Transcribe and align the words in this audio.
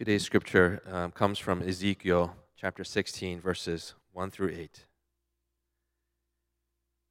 Today's 0.00 0.22
scripture 0.22 0.80
um, 0.90 1.10
comes 1.10 1.38
from 1.38 1.60
Ezekiel 1.60 2.34
chapter 2.58 2.84
16, 2.84 3.38
verses 3.38 3.92
1 4.14 4.30
through 4.30 4.48
8. 4.48 4.86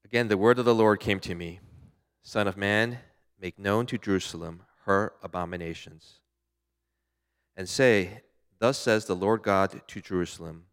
Again, 0.04 0.28
the 0.28 0.40
word 0.40 0.58
of 0.58 0.66
the 0.66 0.74
Lord 0.74 1.00
came 1.00 1.20
to 1.20 1.36
me 1.36 1.60
Son 2.24 2.48
of 2.48 2.58
man, 2.58 2.98
make 3.40 3.60
known 3.60 3.86
to 3.86 4.00
Jerusalem 4.00 4.64
her 4.86 5.14
abominations. 5.22 6.22
And 7.56 7.70
say, 7.70 8.24
Thus 8.58 8.80
says 8.80 9.06
the 9.06 9.16
Lord 9.16 9.44
God 9.44 9.84
to 9.88 10.02
Jerusalem 10.02 10.64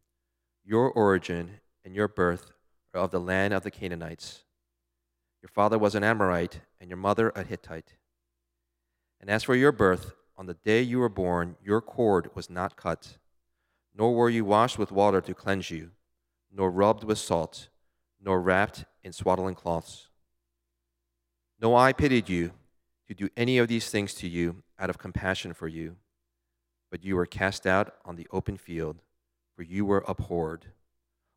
Your 0.65 0.91
origin 0.91 1.61
and 1.85 1.95
your 1.95 2.09
birth 2.09 2.51
are 2.95 3.03
of 3.03 3.11
the 3.11 3.21
land 3.21 3.53
of 3.53 3.63
the 3.63 3.71
Canaanites. 3.71 4.45
Your 5.43 5.51
father 5.51 5.77
was 5.77 5.95
an 5.95 6.03
Amorite, 6.03 6.61
and 6.81 6.89
your 6.89 6.97
mother 6.97 7.31
a 7.37 7.43
Hittite. 7.43 7.99
And 9.21 9.29
as 9.29 9.43
for 9.43 9.55
your 9.55 9.71
birth, 9.71 10.15
on 10.37 10.47
the 10.47 10.55
day 10.55 10.83
you 10.83 10.99
were 10.99 11.09
born, 11.09 11.57
your 11.63 11.81
cord 11.81 12.31
was 12.35 12.51
not 12.51 12.77
cut, 12.77 13.19
nor 13.95 14.15
were 14.15 14.31
you 14.31 14.45
washed 14.45 14.79
with 14.79 14.93
water 14.93 15.21
to 15.21 15.35
cleanse 15.35 15.71
you, 15.71 15.91
nor 16.53 16.71
rubbed 16.71 17.05
with 17.05 17.19
salt, 17.19 17.69
nor 18.21 18.41
wrapped 18.41 18.85
in 19.03 19.13
swaddling 19.13 19.55
cloths. 19.55 20.09
No 21.61 21.75
eye 21.75 21.93
pitied 21.93 22.29
you 22.29 22.53
to 23.09 23.15
do 23.15 23.31
any 23.37 23.59
of 23.59 23.69
these 23.69 23.89
things 23.91 24.13
to 24.15 24.29
you 24.29 24.63
out 24.79 24.91
of 24.91 24.99
compassion 24.99 25.55
for 25.55 25.69
you, 25.69 25.97
but 26.91 27.03
you 27.05 27.17
were 27.17 27.27
cast 27.27 27.67
out 27.67 27.95
on 28.05 28.17
the 28.17 28.27
open 28.31 28.57
field, 28.57 28.99
for 29.55 29.63
you 29.63 29.87
were 29.87 30.05
abhorred 30.07 30.67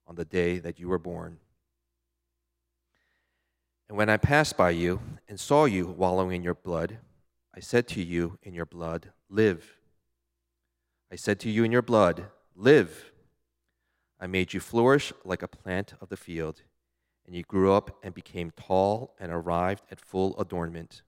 on 0.06 0.16
the 0.16 0.26
day 0.26 0.58
that 0.58 0.80
you 0.80 0.90
were 0.90 1.00
born. 1.00 1.38
And 3.88 3.98
when 3.98 4.10
I 4.10 4.18
passed 4.18 4.58
by 4.58 4.72
you 4.72 5.00
and 5.28 5.40
saw 5.40 5.66
you 5.66 5.88
wallowing 5.88 6.36
in 6.36 6.44
your 6.44 6.54
blood, 6.54 6.98
I 7.56 7.60
said 7.60 7.88
to 7.90 8.02
you 8.02 8.38
in 8.44 8.54
your 8.54 8.66
blood, 8.66 9.12
Live. 9.30 9.80
I 11.12 11.16
said 11.16 11.40
to 11.42 11.50
you 11.50 11.64
in 11.64 11.72
your 11.72 11.82
blood, 11.82 12.28
Live. 12.56 13.12
I 14.20 14.28
made 14.28 14.54
you 14.54 14.60
flourish 14.60 15.12
like 15.26 15.42
a 15.42 15.48
plant 15.48 15.94
of 16.00 16.10
the 16.10 16.18
field, 16.18 16.62
and 17.26 17.36
you 17.36 17.44
grew 17.44 17.74
up 17.74 17.98
and 18.04 18.14
became 18.14 18.52
tall 18.52 19.16
and 19.20 19.32
arrived 19.32 19.84
at 19.90 20.00
full 20.00 20.40
adornment. 20.40 21.02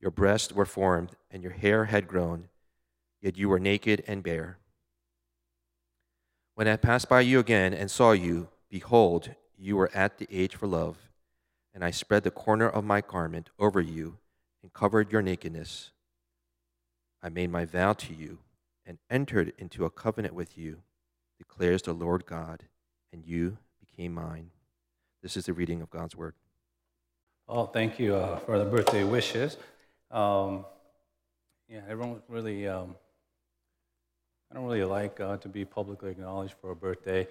Your 0.00 0.10
breasts 0.10 0.52
were 0.52 0.66
formed, 0.66 1.16
and 1.30 1.42
your 1.42 1.52
hair 1.52 1.86
had 1.86 2.08
grown, 2.08 2.48
yet 3.22 3.38
you 3.38 3.48
were 3.48 3.60
naked 3.60 4.04
and 4.06 4.22
bare. 4.22 4.58
When 6.54 6.68
I 6.68 6.76
passed 6.76 7.08
by 7.08 7.22
you 7.22 7.38
again 7.38 7.72
and 7.72 7.90
saw 7.90 8.12
you, 8.12 8.48
behold, 8.68 9.34
you 9.56 9.76
were 9.76 9.90
at 9.94 10.18
the 10.18 10.28
age 10.30 10.56
for 10.56 10.66
love, 10.66 10.98
and 11.72 11.82
I 11.82 11.90
spread 11.90 12.24
the 12.24 12.30
corner 12.30 12.68
of 12.68 12.84
my 12.84 13.00
garment 13.00 13.48
over 13.58 13.80
you 13.80 14.18
and 14.62 14.72
covered 14.72 15.12
your 15.12 15.22
nakedness. 15.22 15.90
I 17.22 17.28
made 17.28 17.50
my 17.50 17.64
vow 17.64 17.92
to 17.94 18.14
you 18.14 18.38
and 18.84 18.98
entered 19.10 19.52
into 19.58 19.84
a 19.84 19.90
covenant 19.90 20.34
with 20.34 20.58
you, 20.58 20.82
declares 21.38 21.82
the 21.82 21.92
Lord 21.92 22.26
God, 22.26 22.64
and 23.12 23.24
you 23.24 23.58
became 23.80 24.14
mine. 24.14 24.50
This 25.22 25.36
is 25.36 25.46
the 25.46 25.52
reading 25.52 25.80
of 25.82 25.90
God's 25.90 26.16
word. 26.16 26.34
Oh, 27.48 27.66
thank 27.66 27.98
you 27.98 28.16
uh, 28.16 28.38
for 28.40 28.58
the 28.58 28.64
birthday 28.64 29.04
wishes. 29.04 29.56
Um, 30.10 30.64
yeah, 31.68 31.80
I 31.88 31.94
don't 31.94 32.22
really, 32.28 32.66
um, 32.66 32.96
I 34.50 34.54
don't 34.54 34.64
really 34.64 34.84
like 34.84 35.20
uh, 35.20 35.36
to 35.38 35.48
be 35.48 35.64
publicly 35.64 36.10
acknowledged 36.10 36.54
for 36.60 36.70
a 36.70 36.76
birthday 36.76 37.26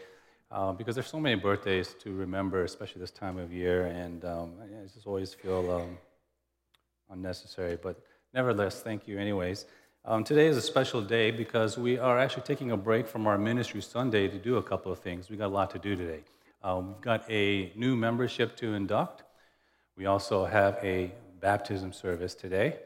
uh, 0.52 0.72
because 0.74 0.96
there's 0.96 1.08
so 1.08 1.20
many 1.20 1.36
birthdays 1.36 1.96
to 2.00 2.14
remember, 2.14 2.64
especially 2.64 3.02
this 3.02 3.12
time 3.12 3.38
of 3.38 3.54
year, 3.54 3.86
and 3.86 4.26
um, 4.26 4.54
I 4.62 4.88
just 4.94 5.08
always 5.08 5.34
feel 5.34 5.72
um, 5.72 5.98
unnecessary. 7.12 7.78
But 7.82 8.02
nevertheless, 8.34 8.82
thank 8.82 9.08
you, 9.08 9.20
anyways. 9.20 9.66
Um, 10.04 10.24
today 10.24 10.48
is 10.48 10.58
a 10.58 10.62
special 10.62 11.02
day 11.02 11.30
because 11.30 11.78
we 11.78 12.00
are 12.00 12.18
actually 12.18 12.44
taking 12.44 12.72
a 12.72 12.78
break 12.78 13.08
from 13.08 13.28
our 13.28 13.38
Ministry 13.38 13.82
Sunday 13.82 14.28
to 14.28 14.38
do 14.38 14.58
a 14.58 14.64
couple 14.64 14.92
of 14.92 15.00
things. 15.00 15.30
We 15.30 15.38
got 15.38 15.48
a 15.48 15.54
lot 15.54 15.70
to 15.72 15.80
do 15.80 15.96
today. 15.96 16.24
Um, 16.64 16.88
we've 16.88 17.02
got 17.02 17.30
a 17.30 17.72
new 17.76 17.96
membership 17.96 18.56
to 18.58 18.74
induct. 18.74 19.24
We 19.96 20.08
also 20.08 20.46
have 20.46 20.80
a 20.82 21.12
baptism 21.40 21.94
service 21.94 22.34
today. 22.34 22.78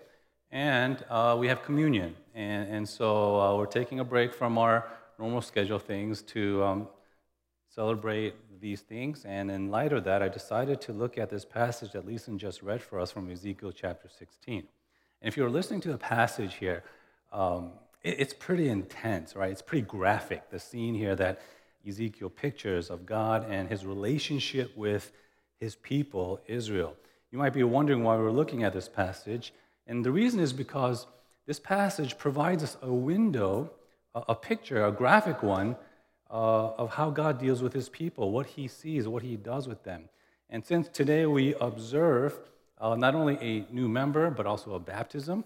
And 0.52 1.04
uh, 1.10 1.36
we 1.40 1.48
have 1.48 1.64
communion. 1.64 2.16
And, 2.34 2.70
and 2.70 2.90
so 2.90 3.40
uh, 3.40 3.58
we're 3.58 3.66
taking 3.66 4.00
a 4.00 4.04
break 4.04 4.34
from 4.34 4.58
our 4.58 4.86
normal 5.18 5.42
schedule 5.42 5.80
things 5.80 6.22
to 6.24 6.64
um, 6.64 6.88
celebrate 7.70 8.34
these 8.60 8.82
things. 8.82 9.26
And 9.26 9.50
in 9.50 9.70
light 9.70 9.94
of 9.94 10.04
that, 10.06 10.22
I 10.22 10.30
decided 10.30 10.82
to 10.82 10.94
look 10.94 11.18
at 11.18 11.30
this 11.30 11.46
passage 11.46 11.92
that 11.94 12.06
Leeson 12.06 12.38
just 12.38 12.62
read 12.62 12.82
for 12.82 13.00
us 13.00 13.12
from 13.12 13.30
Ezekiel 13.32 13.72
chapter 13.72 14.10
16. 14.10 14.60
And 14.60 15.28
if 15.28 15.38
you're 15.38 15.50
listening 15.50 15.82
to 15.82 15.92
the 15.92 15.98
passage 15.98 16.56
here, 16.56 16.84
um, 17.32 17.72
it, 18.04 18.20
it's 18.20 18.34
pretty 18.34 18.70
intense, 18.70 19.36
right? 19.36 19.52
It's 19.52 19.62
pretty 19.62 19.86
graphic, 19.86 20.50
the 20.50 20.60
scene 20.60 20.96
here 20.96 21.16
that 21.16 21.42
Ezekiel 21.88 22.30
pictures 22.30 22.90
of 22.90 23.06
God 23.06 23.46
and 23.50 23.70
his 23.70 23.86
relationship 23.86 24.76
with 24.76 25.12
his 25.60 25.76
people, 25.76 26.40
Israel. 26.48 26.96
You 27.32 27.38
might 27.38 27.54
be 27.54 27.64
wondering 27.64 28.04
why 28.04 28.18
we're 28.18 28.32
looking 28.32 28.64
at 28.64 28.74
this 28.74 28.88
passage. 28.88 29.54
And 29.88 30.04
the 30.04 30.12
reason 30.12 30.40
is 30.40 30.54
because 30.54 31.06
this 31.46 31.60
passage 31.60 32.18
provides 32.18 32.64
us 32.64 32.78
a 32.82 32.92
window, 32.92 33.72
a, 34.14 34.24
a 34.30 34.36
picture, 34.36 34.86
a 34.86 34.92
graphic 34.92 35.44
one, 35.44 35.76
uh, 36.36 36.74
of 36.78 36.90
how 36.96 37.10
God 37.10 37.40
deals 37.40 37.64
with 37.64 37.72
his 37.72 37.88
people, 37.88 38.30
what 38.30 38.46
he 38.46 38.68
sees, 38.68 39.08
what 39.08 39.24
he 39.24 39.38
does 39.38 39.70
with 39.70 39.84
them. 39.84 40.10
And 40.50 40.66
since 40.66 40.90
today 40.90 41.26
we 41.26 41.56
observe 41.62 42.38
uh, 42.78 42.96
not 42.96 43.16
only 43.16 43.38
a 43.40 43.74
new 43.74 43.88
member, 43.88 44.30
but 44.30 44.46
also 44.46 44.74
a 44.74 44.80
baptism, 44.80 45.46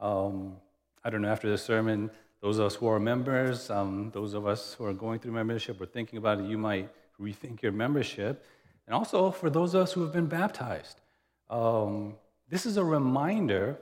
um, 0.00 0.56
I 1.04 1.10
don't 1.10 1.20
know, 1.20 1.28
after 1.28 1.50
this 1.50 1.62
sermon, 1.62 2.10
those 2.40 2.58
of 2.58 2.64
us 2.64 2.74
who 2.76 2.88
are 2.88 2.98
members, 2.98 3.68
um, 3.68 4.10
those 4.14 4.32
of 4.32 4.46
us 4.46 4.72
who 4.72 4.86
are 4.86 4.94
going 4.94 5.18
through 5.18 5.32
membership 5.32 5.78
or 5.78 5.84
thinking 5.84 6.16
about 6.16 6.40
it, 6.40 6.46
you 6.46 6.56
might 6.56 6.88
rethink 7.20 7.60
your 7.60 7.72
membership. 7.72 8.46
And 8.86 8.94
also 8.94 9.30
for 9.30 9.50
those 9.50 9.74
of 9.74 9.82
us 9.82 9.92
who 9.92 10.00
have 10.00 10.12
been 10.12 10.26
baptized, 10.26 11.02
um, 11.50 12.14
this 12.48 12.64
is 12.64 12.78
a 12.78 12.84
reminder 12.84 13.76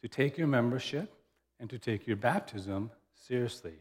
to 0.00 0.08
take 0.08 0.36
your 0.36 0.48
membership 0.48 1.14
and 1.60 1.70
to 1.70 1.78
take 1.78 2.08
your 2.08 2.16
baptism 2.16 2.90
seriously. 3.14 3.74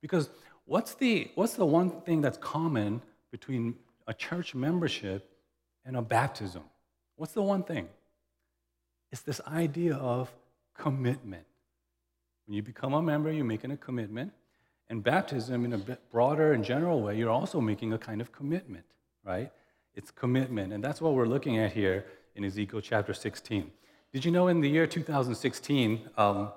Because 0.00 0.30
what's 0.66 0.94
the, 0.94 1.30
what's 1.34 1.54
the 1.54 1.64
one 1.64 2.02
thing 2.02 2.20
that's 2.20 2.38
common 2.38 3.00
between 3.30 3.76
a 4.06 4.14
church 4.14 4.54
membership 4.54 5.30
and 5.84 5.96
a 5.96 6.02
baptism? 6.02 6.62
What's 7.16 7.32
the 7.32 7.42
one 7.42 7.62
thing? 7.62 7.88
It's 9.10 9.22
this 9.22 9.40
idea 9.46 9.94
of 9.94 10.30
commitment. 10.76 11.44
When 12.46 12.54
you 12.54 12.62
become 12.62 12.92
a 12.92 13.02
member, 13.02 13.32
you're 13.32 13.44
making 13.44 13.70
a 13.70 13.76
commitment. 13.76 14.32
And 14.88 15.02
baptism, 15.02 15.64
in 15.64 15.72
a 15.72 15.78
broader 16.12 16.52
and 16.52 16.64
general 16.64 17.00
way, 17.00 17.16
you're 17.16 17.30
also 17.30 17.60
making 17.60 17.92
a 17.92 17.98
kind 17.98 18.20
of 18.20 18.30
commitment, 18.30 18.84
right? 19.24 19.50
It's 19.94 20.10
commitment. 20.10 20.72
And 20.72 20.84
that's 20.84 21.00
what 21.00 21.14
we're 21.14 21.26
looking 21.26 21.58
at 21.58 21.72
here 21.72 22.04
in 22.36 22.44
Ezekiel 22.44 22.80
chapter 22.80 23.14
16. 23.14 23.70
Did 24.12 24.24
you 24.24 24.30
know 24.30 24.48
in 24.48 24.60
the 24.60 24.68
year 24.68 24.86
2016, 24.86 26.08
um, 26.16 26.52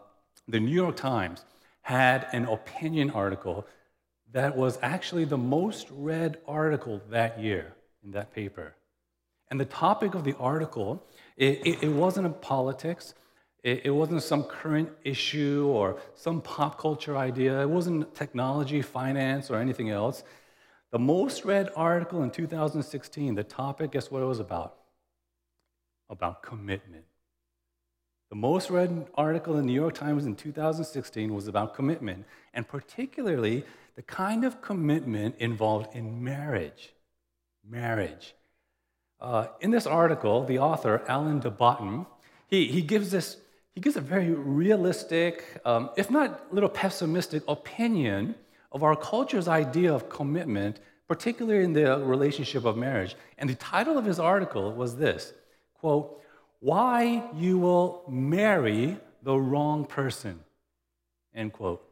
the 0.48 0.60
New 0.60 0.72
York 0.72 0.96
Times 0.96 1.46
had 1.82 2.28
an 2.34 2.46
opinion 2.46 3.10
article 3.10 3.66
that 4.32 4.56
was 4.56 4.78
actually 4.82 5.26
the 5.26 5.38
most 5.38 5.88
read 5.92 6.38
article 6.48 7.02
that 7.10 7.40
year 7.40 7.74
in 8.04 8.12
that 8.12 8.34
paper. 8.34 8.76
And 9.50 9.60
the 9.60 9.66
topic 9.66 10.14
of 10.14 10.24
the 10.24 10.36
article, 10.40 11.04
it, 11.36 11.66
it, 11.66 11.84
it 11.84 11.90
wasn't 11.90 12.40
politics, 12.42 13.16
it, 13.64 13.86
it, 13.86 13.90
wasn't 13.90 14.22
some 14.22 14.44
current 14.44 14.90
issue 15.04 15.68
or 15.68 16.00
some 16.16 16.42
pop 16.42 16.78
culture 16.78 17.18
idea, 17.18 17.60
it 17.62 17.70
wasn't 17.70 18.14
technology, 18.14 18.82
finance, 18.82 19.50
or 19.50 19.58
anything 19.58 19.90
else. 19.90 20.24
The 20.92 21.00
most 21.00 21.46
read 21.46 21.70
article 21.76 22.24
in 22.24 22.32
2016, 22.32 23.36
the 23.36 23.44
topic, 23.44 23.92
guess 23.92 24.10
what 24.10 24.22
it 24.22 24.26
was 24.26 24.40
about? 24.40 24.76
About 26.10 26.42
commitment. 26.42 27.06
The 28.30 28.36
most 28.36 28.70
read 28.70 29.08
article 29.16 29.58
in 29.58 29.62
the 29.62 29.72
New 29.72 29.82
York 29.82 29.96
Times 29.96 30.26
in 30.26 30.36
2016 30.36 31.34
was 31.34 31.48
about 31.48 31.74
commitment, 31.74 32.26
and 32.54 32.68
particularly 32.68 33.64
the 33.96 34.04
kind 34.04 34.46
of 34.46 34.62
commitment 34.62 35.36
involved 35.40 35.96
in 35.96 36.24
marriage. 36.24 36.94
Marriage. 37.68 38.36
Uh, 39.20 39.48
in 39.62 39.72
this 39.72 39.88
article, 39.88 40.46
the 40.46 40.60
author, 40.60 41.02
Alain 41.08 41.40
de 41.40 41.50
Botton, 41.50 42.06
he, 42.48 42.68
he 42.68 42.82
gives 42.82 43.12
this 43.12 43.38
he 43.74 43.82
gives 43.82 43.96
a 43.96 44.02
very 44.02 44.32
realistic, 44.32 45.62
um, 45.64 45.92
if 45.96 46.12
not 46.12 46.48
a 46.52 46.54
little 46.54 46.70
pessimistic, 46.70 47.44
opinion 47.48 48.36
of 48.72 48.84
our 48.84 48.96
culture's 48.96 49.48
idea 49.48 49.94
of 49.94 50.10
commitment, 50.10 50.80
particularly 51.08 51.64
in 51.64 51.74
the 51.74 51.98
relationship 52.00 52.66
of 52.66 52.76
marriage. 52.76 53.16
And 53.38 53.50
the 53.50 53.56
title 53.56 53.98
of 53.98 54.04
his 54.04 54.20
article 54.20 54.74
was 54.74 54.98
this 54.98 55.34
quote, 55.76 56.22
Why 56.60 57.24
You 57.36 57.58
Will 57.58 58.04
Marry 58.08 58.98
the 59.24 59.38
Wrong 59.38 59.86
Person, 59.86 60.40
end 61.34 61.54
quote. 61.54 61.84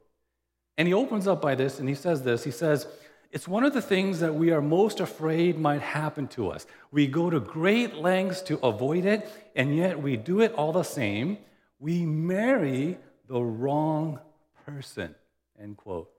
And 0.77 0.87
he 0.87 0.93
opens 0.93 1.27
up 1.27 1.41
by 1.41 1.55
this 1.55 1.79
and 1.79 1.87
he 1.89 1.95
says 1.95 2.21
this 2.23 2.43
he 2.43 2.51
says, 2.51 2.87
It's 3.31 3.47
one 3.47 3.63
of 3.63 3.73
the 3.73 3.81
things 3.81 4.19
that 4.19 4.35
we 4.35 4.51
are 4.51 4.61
most 4.61 4.99
afraid 4.99 5.57
might 5.57 5.81
happen 5.81 6.27
to 6.29 6.49
us. 6.49 6.65
We 6.91 7.07
go 7.07 7.29
to 7.29 7.39
great 7.39 7.95
lengths 7.95 8.41
to 8.43 8.57
avoid 8.59 9.05
it, 9.05 9.29
and 9.55 9.75
yet 9.75 10.01
we 10.01 10.17
do 10.17 10.41
it 10.41 10.53
all 10.53 10.73
the 10.73 10.83
same. 10.83 11.37
We 11.79 12.05
marry 12.05 12.97
the 13.27 13.41
wrong 13.41 14.19
person, 14.65 15.15
end 15.59 15.77
quote. 15.77 16.09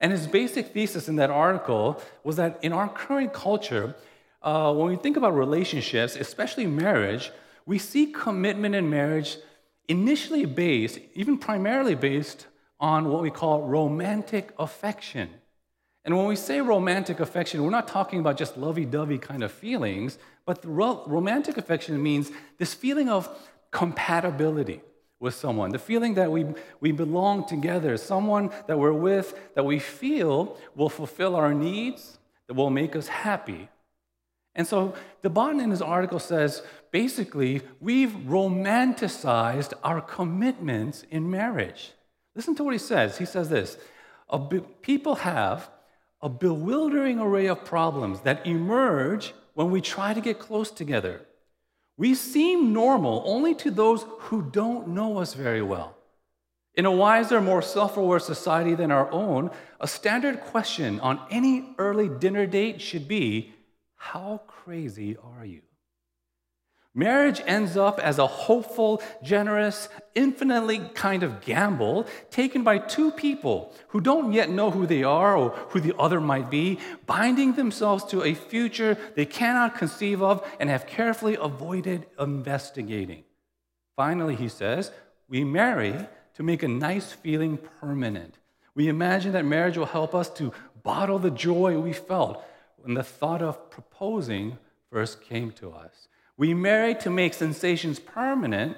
And 0.00 0.12
his 0.12 0.26
basic 0.26 0.72
thesis 0.72 1.08
in 1.08 1.16
that 1.16 1.30
article 1.30 2.02
was 2.22 2.36
that 2.36 2.58
in 2.62 2.72
our 2.72 2.88
current 2.88 3.32
culture, 3.32 3.94
uh, 4.42 4.72
when 4.74 4.88
we 4.88 4.96
think 4.96 5.16
about 5.16 5.34
relationships, 5.34 6.16
especially 6.16 6.66
marriage, 6.66 7.32
we 7.66 7.78
see 7.78 8.06
commitment 8.06 8.74
in 8.74 8.88
marriage 8.88 9.36
initially 9.88 10.46
based, 10.46 10.98
even 11.14 11.36
primarily 11.38 11.94
based 11.94 12.46
on 12.78 13.08
what 13.08 13.22
we 13.22 13.30
call 13.30 13.62
romantic 13.62 14.52
affection. 14.58 15.30
And 16.04 16.16
when 16.16 16.26
we 16.26 16.36
say 16.36 16.60
romantic 16.60 17.18
affection, 17.18 17.62
we're 17.64 17.70
not 17.70 17.88
talking 17.88 18.20
about 18.20 18.36
just 18.36 18.56
lovey 18.56 18.84
dovey 18.84 19.18
kind 19.18 19.42
of 19.42 19.50
feelings, 19.50 20.18
but 20.44 20.64
ro- 20.64 21.02
romantic 21.06 21.56
affection 21.56 22.00
means 22.00 22.30
this 22.58 22.74
feeling 22.74 23.08
of 23.08 23.28
compatibility 23.72 24.80
with 25.18 25.34
someone, 25.34 25.70
the 25.70 25.78
feeling 25.78 26.14
that 26.14 26.30
we, 26.30 26.46
we 26.80 26.92
belong 26.92 27.46
together, 27.46 27.96
someone 27.96 28.50
that 28.68 28.78
we're 28.78 28.92
with 28.92 29.38
that 29.54 29.64
we 29.64 29.78
feel 29.78 30.56
will 30.76 30.88
fulfill 30.88 31.34
our 31.34 31.52
needs, 31.52 32.18
that 32.46 32.54
will 32.54 32.70
make 32.70 32.94
us 32.94 33.08
happy. 33.08 33.68
And 34.54 34.66
so 34.66 34.94
de 35.22 35.30
Botton 35.30 35.60
in 35.60 35.70
his 35.70 35.82
article 35.82 36.18
says 36.18 36.62
basically, 37.02 37.60
we've 37.78 38.14
romanticized 38.26 39.74
our 39.84 40.00
commitments 40.00 41.04
in 41.10 41.30
marriage. 41.30 41.92
Listen 42.34 42.54
to 42.54 42.64
what 42.64 42.72
he 42.72 42.78
says. 42.78 43.18
He 43.18 43.26
says 43.26 43.50
this 43.50 43.76
People 44.80 45.16
have 45.16 45.68
a 46.22 46.30
bewildering 46.30 47.18
array 47.20 47.48
of 47.48 47.66
problems 47.66 48.22
that 48.22 48.46
emerge 48.46 49.34
when 49.52 49.70
we 49.70 49.82
try 49.82 50.14
to 50.14 50.22
get 50.22 50.38
close 50.38 50.70
together. 50.70 51.20
We 51.98 52.14
seem 52.14 52.72
normal 52.72 53.22
only 53.26 53.54
to 53.56 53.70
those 53.70 54.06
who 54.26 54.38
don't 54.60 54.88
know 54.88 55.18
us 55.18 55.34
very 55.34 55.64
well. 55.72 55.90
In 56.72 56.86
a 56.86 56.98
wiser, 57.04 57.42
more 57.42 57.60
self 57.60 57.98
aware 57.98 58.20
society 58.20 58.74
than 58.74 58.90
our 58.90 59.10
own, 59.12 59.50
a 59.80 59.86
standard 59.86 60.40
question 60.52 60.98
on 61.00 61.20
any 61.30 61.74
early 61.76 62.08
dinner 62.08 62.46
date 62.46 62.80
should 62.80 63.06
be 63.06 63.52
How 63.96 64.40
crazy 64.46 65.14
are 65.22 65.44
you? 65.44 65.65
Marriage 66.98 67.42
ends 67.44 67.76
up 67.76 68.00
as 68.00 68.18
a 68.18 68.26
hopeful, 68.26 69.02
generous, 69.22 69.90
infinitely 70.14 70.78
kind 70.94 71.22
of 71.22 71.42
gamble 71.42 72.06
taken 72.30 72.64
by 72.64 72.78
two 72.78 73.10
people 73.10 73.74
who 73.88 74.00
don't 74.00 74.32
yet 74.32 74.48
know 74.48 74.70
who 74.70 74.86
they 74.86 75.02
are 75.02 75.36
or 75.36 75.50
who 75.68 75.78
the 75.78 75.94
other 75.98 76.22
might 76.22 76.50
be, 76.50 76.78
binding 77.04 77.52
themselves 77.52 78.02
to 78.02 78.24
a 78.24 78.32
future 78.32 78.96
they 79.14 79.26
cannot 79.26 79.76
conceive 79.76 80.22
of 80.22 80.42
and 80.58 80.70
have 80.70 80.86
carefully 80.86 81.36
avoided 81.38 82.06
investigating. 82.18 83.24
Finally, 83.94 84.34
he 84.34 84.48
says, 84.48 84.90
we 85.28 85.44
marry 85.44 85.94
to 86.32 86.42
make 86.42 86.62
a 86.62 86.68
nice 86.68 87.12
feeling 87.12 87.58
permanent. 87.78 88.38
We 88.74 88.88
imagine 88.88 89.32
that 89.32 89.44
marriage 89.44 89.76
will 89.76 89.84
help 89.84 90.14
us 90.14 90.30
to 90.30 90.50
bottle 90.82 91.18
the 91.18 91.30
joy 91.30 91.78
we 91.78 91.92
felt 91.92 92.42
when 92.78 92.94
the 92.94 93.04
thought 93.04 93.42
of 93.42 93.68
proposing 93.68 94.56
first 94.90 95.20
came 95.20 95.50
to 95.52 95.72
us. 95.72 96.08
We 96.36 96.52
marry 96.54 96.94
to 96.96 97.10
make 97.10 97.34
sensations 97.34 97.98
permanent, 97.98 98.76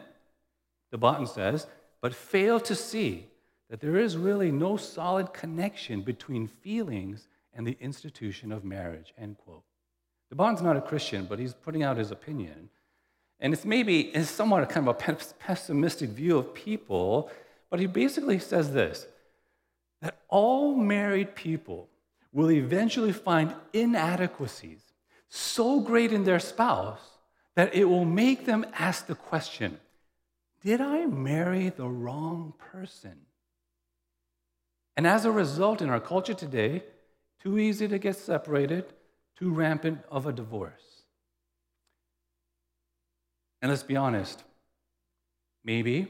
de 0.92 0.98
Botton 0.98 1.26
says, 1.26 1.66
but 2.00 2.14
fail 2.14 2.60
to 2.60 2.74
see 2.74 3.26
that 3.68 3.80
there 3.80 3.96
is 3.96 4.16
really 4.16 4.50
no 4.50 4.76
solid 4.76 5.32
connection 5.32 6.02
between 6.02 6.46
feelings 6.46 7.26
and 7.52 7.66
the 7.66 7.76
institution 7.80 8.52
of 8.52 8.64
marriage, 8.64 9.12
end 9.18 9.36
quote. 9.38 9.64
de 10.30 10.36
Botton's 10.36 10.62
not 10.62 10.76
a 10.76 10.80
Christian, 10.80 11.26
but 11.26 11.38
he's 11.38 11.52
putting 11.52 11.82
out 11.82 11.96
his 11.96 12.10
opinion. 12.10 12.70
And 13.40 13.52
it's 13.52 13.64
maybe 13.64 14.00
it's 14.00 14.30
somewhat 14.30 14.68
kind 14.68 14.88
of 14.88 14.96
a 14.96 15.14
pessimistic 15.38 16.10
view 16.10 16.38
of 16.38 16.54
people, 16.54 17.30
but 17.70 17.80
he 17.80 17.86
basically 17.86 18.38
says 18.38 18.72
this 18.72 19.06
that 20.00 20.20
all 20.28 20.76
married 20.76 21.34
people 21.34 21.88
will 22.32 22.52
eventually 22.52 23.12
find 23.12 23.52
inadequacies 23.72 24.80
so 25.28 25.80
great 25.80 26.12
in 26.12 26.22
their 26.22 26.38
spouse 26.38 27.17
that 27.58 27.74
it 27.74 27.86
will 27.86 28.04
make 28.04 28.46
them 28.46 28.64
ask 28.72 29.08
the 29.08 29.16
question 29.16 29.80
Did 30.62 30.80
I 30.80 31.06
marry 31.06 31.70
the 31.70 31.88
wrong 31.88 32.54
person? 32.56 33.16
And 34.96 35.04
as 35.04 35.24
a 35.24 35.32
result, 35.32 35.82
in 35.82 35.90
our 35.90 35.98
culture 35.98 36.34
today, 36.34 36.84
too 37.42 37.58
easy 37.58 37.88
to 37.88 37.98
get 37.98 38.14
separated, 38.14 38.84
too 39.36 39.50
rampant 39.50 39.98
of 40.08 40.24
a 40.24 40.32
divorce. 40.32 41.02
And 43.60 43.72
let's 43.72 43.82
be 43.82 43.96
honest, 43.96 44.44
maybe 45.64 46.06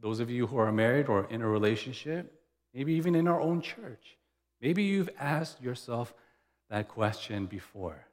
those 0.00 0.20
of 0.20 0.30
you 0.30 0.46
who 0.46 0.58
are 0.58 0.70
married 0.70 1.08
or 1.08 1.26
in 1.30 1.42
a 1.42 1.48
relationship, 1.48 2.32
maybe 2.72 2.92
even 2.92 3.16
in 3.16 3.26
our 3.26 3.40
own 3.40 3.60
church, 3.60 4.18
maybe 4.60 4.84
you've 4.84 5.10
asked 5.18 5.60
yourself 5.60 6.14
that 6.70 6.86
question 6.86 7.46
before. 7.46 8.06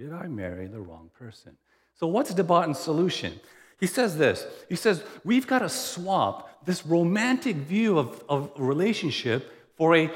Did 0.00 0.14
I 0.14 0.28
marry 0.28 0.66
the 0.66 0.80
wrong 0.80 1.10
person? 1.18 1.58
So, 1.94 2.06
what's 2.06 2.32
de 2.32 2.42
Botton's 2.42 2.78
solution? 2.78 3.38
He 3.78 3.86
says 3.86 4.16
this 4.16 4.46
He 4.66 4.74
says, 4.74 5.04
We've 5.24 5.46
got 5.46 5.58
to 5.58 5.68
swap 5.68 6.64
this 6.64 6.86
romantic 6.86 7.56
view 7.56 7.98
of, 7.98 8.24
of 8.26 8.50
relationship 8.56 9.52
for 9.76 9.94
a 9.94 10.10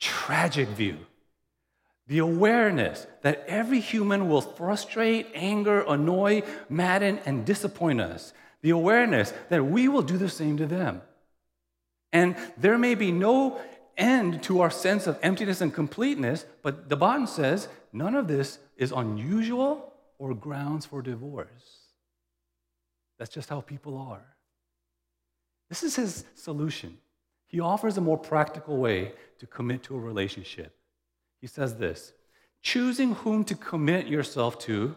tragic 0.00 0.66
view. 0.70 0.98
The 2.08 2.18
awareness 2.18 3.06
that 3.22 3.44
every 3.46 3.78
human 3.78 4.28
will 4.28 4.40
frustrate, 4.40 5.28
anger, 5.34 5.84
annoy, 5.86 6.42
madden, 6.68 7.20
and 7.24 7.46
disappoint 7.46 8.00
us. 8.00 8.32
The 8.62 8.70
awareness 8.70 9.32
that 9.50 9.64
we 9.64 9.86
will 9.86 10.02
do 10.02 10.18
the 10.18 10.28
same 10.28 10.56
to 10.56 10.66
them. 10.66 11.00
And 12.12 12.34
there 12.56 12.76
may 12.76 12.96
be 12.96 13.12
no 13.12 13.60
end 13.96 14.42
to 14.42 14.62
our 14.62 14.70
sense 14.70 15.06
of 15.06 15.16
emptiness 15.22 15.60
and 15.60 15.72
completeness, 15.72 16.44
but 16.62 16.88
de 16.88 16.96
Botton 16.96 17.28
says 17.28 17.68
none 17.92 18.16
of 18.16 18.26
this 18.26 18.58
is 18.82 18.92
unusual 18.92 19.92
or 20.18 20.34
grounds 20.34 20.84
for 20.84 21.02
divorce. 21.02 21.48
That's 23.18 23.32
just 23.32 23.48
how 23.48 23.60
people 23.60 23.96
are. 23.96 24.26
This 25.68 25.82
is 25.82 25.96
his 25.96 26.24
solution. 26.34 26.98
He 27.46 27.60
offers 27.60 27.96
a 27.96 28.00
more 28.00 28.18
practical 28.18 28.78
way 28.78 29.12
to 29.38 29.46
commit 29.46 29.82
to 29.84 29.94
a 29.96 30.00
relationship. 30.00 30.74
He 31.40 31.46
says 31.46 31.76
this 31.76 32.12
choosing 32.62 33.14
whom 33.14 33.44
to 33.44 33.54
commit 33.54 34.06
yourself 34.06 34.58
to 34.58 34.96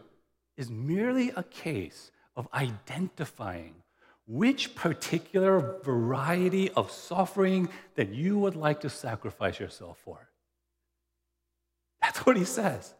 is 0.57 0.69
merely 0.69 1.29
a 1.35 1.43
case 1.43 2.11
of 2.35 2.47
identifying 2.53 3.75
which 4.27 4.73
particular 4.73 5.79
variety 5.83 6.71
of 6.71 6.91
suffering 6.91 7.69
that 7.95 8.09
you 8.09 8.39
would 8.39 8.55
like 8.55 8.81
to 8.81 8.89
sacrifice 8.89 9.59
yourself 9.59 9.99
for. 10.03 10.29
That's 12.01 12.25
what 12.25 12.37
he 12.37 12.45
says. 12.45 12.93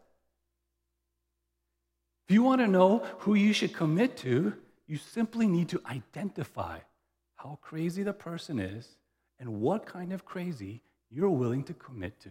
If 2.27 2.34
you 2.34 2.41
want 2.41 2.62
to 2.62 2.67
know 2.67 3.03
who 3.20 3.36
you 3.36 3.53
should 3.53 3.74
commit 3.74 4.17
to, 4.17 4.53
you 4.88 4.98
simply 4.98 5.48
need 5.48 5.70
to 5.70 5.82
identify 5.86 6.79
how 7.36 7.60
crazy 7.62 8.01
the 8.01 8.13
person 8.13 8.60
is 8.60 8.88
and 9.39 9.62
what 9.62 9.86
kind 9.86 10.12
of 10.12 10.25
crazy 10.25 10.82
you're 11.12 11.29
willing 11.29 11.63
to 11.65 11.74
commit 11.74 12.20
to. 12.22 12.29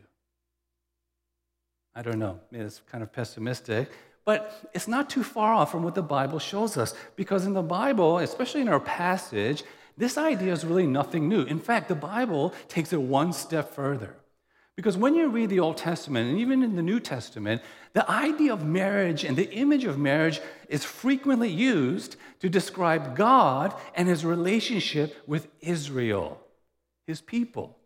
I 1.94 2.02
don't 2.02 2.18
know, 2.18 2.40
it's 2.50 2.80
kind 2.90 3.04
of 3.04 3.12
pessimistic, 3.12 3.88
but 4.24 4.68
it's 4.74 4.88
not 4.88 5.08
too 5.08 5.22
far 5.22 5.54
off 5.54 5.70
from 5.70 5.84
what 5.84 5.94
the 5.94 6.02
Bible 6.02 6.40
shows 6.40 6.76
us. 6.76 6.94
Because 7.14 7.46
in 7.46 7.52
the 7.52 7.62
Bible, 7.62 8.18
especially 8.18 8.62
in 8.62 8.68
our 8.68 8.80
passage, 8.80 9.62
this 9.96 10.18
idea 10.18 10.52
is 10.52 10.64
really 10.64 10.88
nothing 10.88 11.28
new. 11.28 11.42
In 11.42 11.60
fact, 11.60 11.88
the 11.88 11.94
Bible 11.94 12.52
takes 12.66 12.92
it 12.92 13.00
one 13.00 13.32
step 13.32 13.72
further. 13.72 14.16
Because 14.76 14.96
when 14.96 15.14
you 15.14 15.28
read 15.28 15.50
the 15.50 15.60
Old 15.60 15.76
Testament 15.76 16.30
and 16.30 16.38
even 16.38 16.62
in 16.62 16.74
the 16.74 16.82
New 16.82 16.98
Testament, 16.98 17.62
the 17.92 18.08
idea 18.10 18.52
of 18.52 18.64
marriage 18.64 19.22
and 19.22 19.36
the 19.36 19.50
image 19.52 19.84
of 19.84 19.98
marriage 19.98 20.40
is 20.68 20.84
frequently 20.84 21.48
used 21.48 22.16
to 22.40 22.48
describe 22.48 23.16
God 23.16 23.74
and 23.94 24.08
his 24.08 24.24
relationship 24.24 25.22
with 25.28 25.46
Israel, 25.60 26.40
his 27.06 27.20
people. 27.20 27.78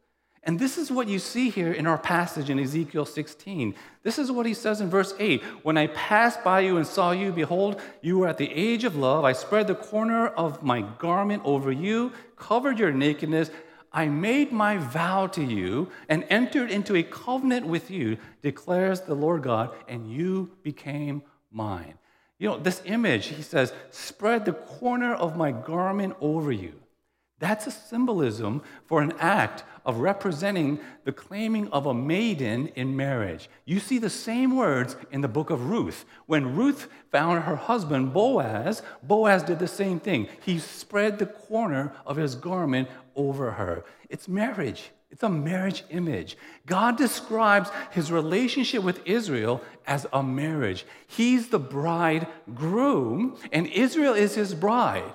And 0.44 0.58
this 0.58 0.78
is 0.78 0.90
what 0.90 1.08
you 1.08 1.18
see 1.18 1.50
here 1.50 1.72
in 1.72 1.86
our 1.86 1.98
passage 1.98 2.48
in 2.48 2.58
Ezekiel 2.58 3.04
16. 3.04 3.74
This 4.02 4.18
is 4.18 4.32
what 4.32 4.46
he 4.46 4.54
says 4.54 4.80
in 4.80 4.88
verse 4.88 5.12
8 5.18 5.42
When 5.62 5.76
I 5.76 5.88
passed 5.88 6.42
by 6.42 6.60
you 6.60 6.78
and 6.78 6.86
saw 6.86 7.10
you, 7.10 7.32
behold, 7.32 7.82
you 8.00 8.18
were 8.18 8.28
at 8.28 8.38
the 8.38 8.50
age 8.50 8.84
of 8.84 8.96
love. 8.96 9.26
I 9.26 9.32
spread 9.32 9.66
the 9.66 9.74
corner 9.74 10.28
of 10.28 10.62
my 10.62 10.80
garment 10.98 11.42
over 11.44 11.70
you, 11.70 12.12
covered 12.36 12.78
your 12.78 12.92
nakedness. 12.92 13.50
I 13.92 14.06
made 14.08 14.52
my 14.52 14.76
vow 14.76 15.26
to 15.28 15.42
you 15.42 15.90
and 16.08 16.24
entered 16.28 16.70
into 16.70 16.96
a 16.96 17.02
covenant 17.02 17.66
with 17.66 17.90
you, 17.90 18.18
declares 18.42 19.00
the 19.00 19.14
Lord 19.14 19.42
God, 19.42 19.74
and 19.88 20.10
you 20.10 20.50
became 20.62 21.22
mine. 21.50 21.94
You 22.38 22.50
know, 22.50 22.58
this 22.58 22.82
image, 22.84 23.26
he 23.26 23.42
says, 23.42 23.72
spread 23.90 24.44
the 24.44 24.52
corner 24.52 25.14
of 25.14 25.36
my 25.36 25.52
garment 25.52 26.14
over 26.20 26.52
you. 26.52 26.74
That's 27.40 27.66
a 27.66 27.70
symbolism 27.70 28.62
for 28.86 29.00
an 29.00 29.12
act 29.18 29.62
of 29.84 29.98
representing 30.00 30.80
the 31.04 31.12
claiming 31.12 31.68
of 31.68 31.86
a 31.86 31.94
maiden 31.94 32.68
in 32.68 32.96
marriage. 32.96 33.48
You 33.64 33.78
see 33.78 33.98
the 33.98 34.10
same 34.10 34.56
words 34.56 34.96
in 35.12 35.20
the 35.20 35.28
book 35.28 35.50
of 35.50 35.70
Ruth. 35.70 36.04
When 36.26 36.56
Ruth 36.56 36.88
found 37.12 37.44
her 37.44 37.56
husband 37.56 38.12
Boaz, 38.12 38.82
Boaz 39.02 39.44
did 39.44 39.60
the 39.60 39.68
same 39.68 40.00
thing. 40.00 40.28
He 40.44 40.58
spread 40.58 41.18
the 41.18 41.26
corner 41.26 41.92
of 42.04 42.16
his 42.16 42.34
garment 42.34 42.88
over 43.14 43.52
her. 43.52 43.84
It's 44.10 44.28
marriage. 44.28 44.90
It's 45.10 45.22
a 45.22 45.28
marriage 45.28 45.84
image. 45.90 46.36
God 46.66 46.98
describes 46.98 47.70
his 47.92 48.12
relationship 48.12 48.82
with 48.82 49.00
Israel 49.06 49.62
as 49.86 50.06
a 50.12 50.22
marriage. 50.22 50.84
He's 51.06 51.48
the 51.48 51.58
bridegroom, 51.58 53.38
and 53.52 53.66
Israel 53.68 54.12
is 54.12 54.34
his 54.34 54.54
bride. 54.54 55.14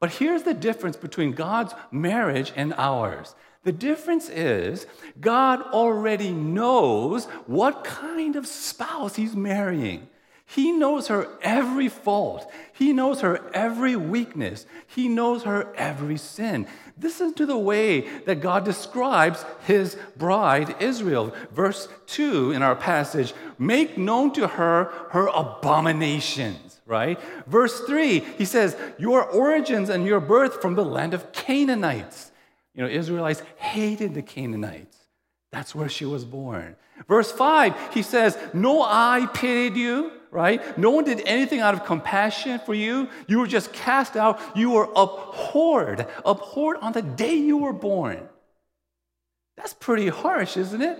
But 0.00 0.12
here's 0.12 0.42
the 0.42 0.54
difference 0.54 0.96
between 0.96 1.32
God's 1.32 1.74
marriage 1.90 2.52
and 2.56 2.74
ours. 2.74 3.34
The 3.62 3.72
difference 3.72 4.28
is 4.28 4.86
God 5.20 5.62
already 5.62 6.30
knows 6.30 7.24
what 7.46 7.84
kind 7.84 8.36
of 8.36 8.46
spouse 8.46 9.16
he's 9.16 9.34
marrying. 9.34 10.08
He 10.46 10.72
knows 10.72 11.08
her 11.08 11.28
every 11.42 11.88
fault. 11.88 12.50
He 12.74 12.92
knows 12.92 13.22
her 13.22 13.40
every 13.54 13.96
weakness. 13.96 14.66
He 14.86 15.08
knows 15.08 15.44
her 15.44 15.74
every 15.74 16.18
sin. 16.18 16.66
Listen 17.00 17.32
to 17.34 17.46
the 17.46 17.58
way 17.58 18.02
that 18.20 18.40
God 18.40 18.64
describes 18.64 19.44
his 19.66 19.96
bride, 20.16 20.76
Israel. 20.80 21.34
Verse 21.52 21.88
2 22.06 22.52
in 22.52 22.62
our 22.62 22.76
passage 22.76 23.32
make 23.58 23.96
known 23.96 24.32
to 24.34 24.46
her 24.46 24.92
her 25.10 25.28
abominations, 25.28 26.80
right? 26.86 27.18
Verse 27.46 27.80
3, 27.80 28.20
he 28.20 28.44
says, 28.44 28.76
Your 28.98 29.24
origins 29.24 29.88
and 29.88 30.06
your 30.06 30.20
birth 30.20 30.60
from 30.60 30.74
the 30.74 30.84
land 30.84 31.14
of 31.14 31.32
Canaanites. 31.32 32.32
You 32.74 32.82
know, 32.82 32.90
Israelites 32.90 33.42
hated 33.56 34.14
the 34.14 34.22
Canaanites. 34.22 34.98
That's 35.52 35.74
where 35.74 35.88
she 35.88 36.04
was 36.04 36.24
born. 36.24 36.76
Verse 37.08 37.30
5, 37.30 37.94
he 37.94 38.02
says, 38.02 38.36
No 38.52 38.82
eye 38.82 39.28
pitied 39.32 39.76
you, 39.76 40.12
right? 40.34 40.76
No 40.76 40.90
one 40.90 41.04
did 41.04 41.22
anything 41.24 41.60
out 41.60 41.74
of 41.74 41.84
compassion 41.84 42.58
for 42.66 42.74
you. 42.74 43.08
You 43.28 43.38
were 43.38 43.46
just 43.46 43.72
cast 43.72 44.16
out. 44.16 44.40
You 44.56 44.70
were 44.70 44.88
abhorred, 44.96 46.08
abhorred 46.26 46.78
on 46.78 46.92
the 46.92 47.02
day 47.02 47.36
you 47.36 47.56
were 47.56 47.72
born. 47.72 48.28
That's 49.56 49.72
pretty 49.72 50.08
harsh, 50.08 50.56
isn't 50.56 50.82
it? 50.82 50.98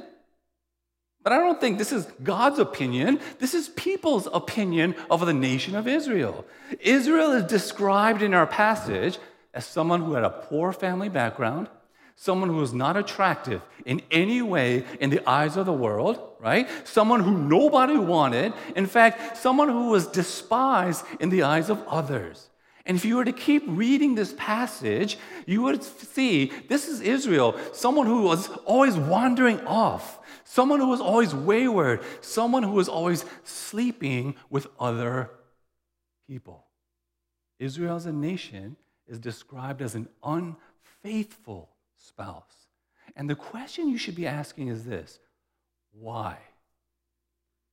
But 1.24 1.32
I 1.32 1.38
don't 1.38 1.60
think 1.60 1.78
this 1.78 1.90
is 1.90 2.06
God's 2.22 2.60
opinion. 2.60 3.18
This 3.40 3.54
is 3.54 3.70
people's 3.70 4.28
opinion 4.32 4.94
of 5.10 5.26
the 5.26 5.32
nation 5.34 5.74
of 5.74 5.88
Israel. 5.88 6.44
Israel 6.80 7.32
is 7.32 7.44
described 7.44 8.22
in 8.22 8.34
our 8.34 8.46
passage 8.46 9.18
as 9.52 9.64
someone 9.64 10.02
who 10.02 10.12
had 10.12 10.22
a 10.22 10.30
poor 10.30 10.72
family 10.72 11.08
background, 11.08 11.68
someone 12.16 12.48
who 12.48 12.56
was 12.56 12.72
not 12.72 12.96
attractive 12.96 13.60
in 13.84 14.00
any 14.10 14.40
way 14.40 14.84
in 15.00 15.10
the 15.10 15.28
eyes 15.28 15.56
of 15.56 15.66
the 15.66 15.72
world, 15.72 16.20
right? 16.40 16.68
Someone 16.84 17.20
who 17.20 17.36
nobody 17.36 17.96
wanted. 17.96 18.52
In 18.76 18.86
fact, 18.86 19.36
someone 19.36 19.68
who 19.68 19.88
was 19.88 20.06
despised 20.06 21.04
in 21.20 21.28
the 21.30 21.42
eyes 21.42 21.70
of 21.70 21.82
others. 21.88 22.50
And 22.86 22.96
if 22.96 23.04
you 23.04 23.16
were 23.16 23.24
to 23.24 23.32
keep 23.32 23.62
reading 23.66 24.14
this 24.14 24.34
passage, 24.36 25.18
you 25.46 25.62
would 25.62 25.82
see 25.82 26.52
this 26.68 26.86
is 26.86 27.00
Israel, 27.00 27.58
someone 27.72 28.06
who 28.06 28.22
was 28.22 28.48
always 28.66 28.94
wandering 28.94 29.60
off, 29.66 30.18
someone 30.44 30.80
who 30.80 30.88
was 30.88 31.00
always 31.00 31.34
wayward, 31.34 32.02
someone 32.20 32.62
who 32.62 32.72
was 32.72 32.88
always 32.88 33.24
sleeping 33.42 34.36
with 34.50 34.66
other 34.78 35.30
people. 36.28 36.66
Israel 37.58 37.96
as 37.96 38.04
a 38.04 38.12
nation 38.12 38.76
is 39.06 39.18
described 39.18 39.80
as 39.80 39.94
an 39.94 40.08
unfaithful 40.22 41.70
spouse. 42.04 42.68
And 43.16 43.28
the 43.28 43.34
question 43.34 43.88
you 43.88 43.98
should 43.98 44.14
be 44.14 44.26
asking 44.26 44.68
is 44.68 44.84
this 44.84 45.18
why? 45.92 46.38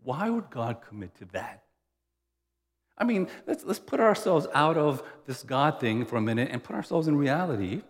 Why 0.03 0.29
would 0.29 0.50
God 0.50 0.81
commit 0.88 1.15
to 1.15 1.25
that? 1.33 1.63
I 2.97 3.03
mean, 3.03 3.27
let's, 3.47 3.63
let's 3.63 3.79
put 3.79 4.00
ourselves 4.00 4.47
out 4.53 4.77
of 4.77 5.03
this 5.25 5.43
God 5.43 5.79
thing 5.79 6.05
for 6.05 6.17
a 6.17 6.21
minute 6.21 6.50
and 6.51 6.63
put 6.63 6.75
ourselves 6.75 7.07
in 7.07 7.17
reality. 7.17 7.81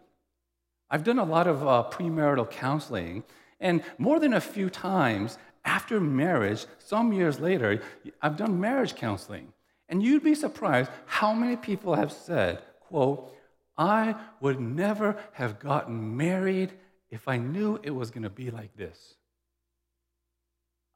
I've 0.90 1.04
done 1.04 1.20
a 1.20 1.26
lot 1.26 1.48
of 1.48 1.68
uh, 1.68 1.86
premarital 1.90 2.50
counseling, 2.50 3.24
and 3.60 3.84
more 3.98 4.20
than 4.20 4.34
a 4.34 4.42
few 4.42 4.70
times 4.70 5.38
after 5.64 6.00
marriage, 6.00 6.66
some 6.80 7.14
years 7.14 7.40
later, 7.40 7.82
I've 8.22 8.38
done 8.38 8.60
marriage 8.60 8.96
counseling. 8.96 9.54
And 9.90 10.02
you'd 10.02 10.24
be 10.24 10.36
surprised 10.36 10.90
how 11.06 11.34
many 11.34 11.56
people 11.56 11.96
have 11.96 12.12
said, 12.12 12.62
quote, 12.80 13.34
I 13.82 14.14
would 14.42 14.60
never 14.60 15.18
have 15.32 15.60
gotten 15.60 16.16
married 16.16 16.72
if 17.10 17.28
I 17.28 17.38
knew 17.38 17.80
it 17.82 17.90
was 17.90 18.12
going 18.12 18.22
to 18.22 18.30
be 18.30 18.52
like 18.52 18.78
this. 18.78 19.16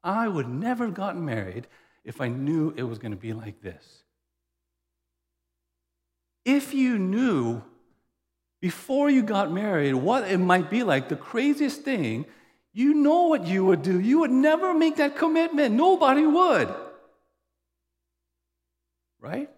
I 0.04 0.28
would 0.28 0.48
never 0.48 0.84
have 0.84 0.94
gotten 0.94 1.24
married 1.24 1.66
if 2.04 2.20
I 2.20 2.28
knew 2.28 2.72
it 2.76 2.84
was 2.84 2.98
going 2.98 3.10
to 3.10 3.18
be 3.18 3.32
like 3.32 3.60
this. 3.60 3.84
If 6.44 6.74
you 6.74 6.96
knew 6.96 7.60
before 8.60 9.10
you 9.10 9.24
got 9.24 9.50
married 9.50 9.96
what 9.96 10.30
it 10.30 10.38
might 10.38 10.70
be 10.70 10.84
like, 10.84 11.08
the 11.08 11.16
craziest 11.16 11.82
thing, 11.82 12.24
you 12.72 12.94
know 12.94 13.22
what 13.24 13.48
you 13.48 13.64
would 13.64 13.82
do. 13.82 13.98
You 13.98 14.20
would 14.20 14.30
never 14.30 14.72
make 14.72 14.94
that 14.96 15.16
commitment. 15.16 15.74
Nobody 15.74 16.24
would. 16.24 16.72
Right? 19.18 19.50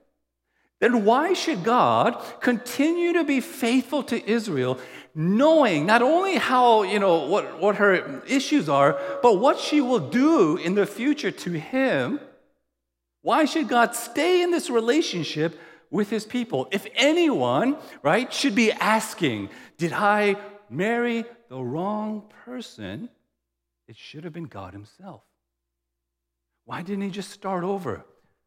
Then 0.81 1.05
why 1.05 1.33
should 1.33 1.65
God 1.65 2.23
continue 2.41 3.13
to 3.15 3.25
be 3.25 3.41
faithful 3.41 4.03
to 4.05 4.31
Israel, 4.31 4.79
knowing 5.15 5.87
not 5.87 6.03
only 6.03 6.37
how, 6.37 6.83
you 6.83 7.01
know, 7.01 7.27
what, 7.27 7.61
what 7.61 7.77
her 7.77 8.23
issues 8.27 8.69
are, 8.69 8.99
but 9.23 9.39
what 9.39 9.59
she 9.59 9.81
will 9.81 9.99
do 9.99 10.57
in 10.57 10.75
the 10.75 10.87
future 10.87 11.33
to 11.33 11.53
him? 11.53 12.21
Why 13.23 13.45
should 13.45 13.69
God 13.69 13.97
stay 13.97 14.43
in 14.43 14.53
this 14.53 14.71
relationship 14.71 15.59
with 15.91 16.11
his 16.11 16.25
people? 16.25 16.69
If 16.71 16.87
anyone, 16.95 17.77
right, 18.03 18.33
should 18.33 18.55
be 18.55 18.71
asking, 18.71 19.51
did 19.79 19.93
I 19.93 20.37
marry 20.71 21.25
the 21.49 21.61
wrong 21.61 22.31
person? 22.45 23.09
It 23.89 23.97
should 23.97 24.23
have 24.23 24.33
been 24.33 24.45
God 24.45 24.75
himself. 24.75 25.23
Why 26.67 26.83
didn't 26.83 27.03
he 27.03 27.11
just 27.11 27.31
start 27.31 27.65
over? 27.65 28.05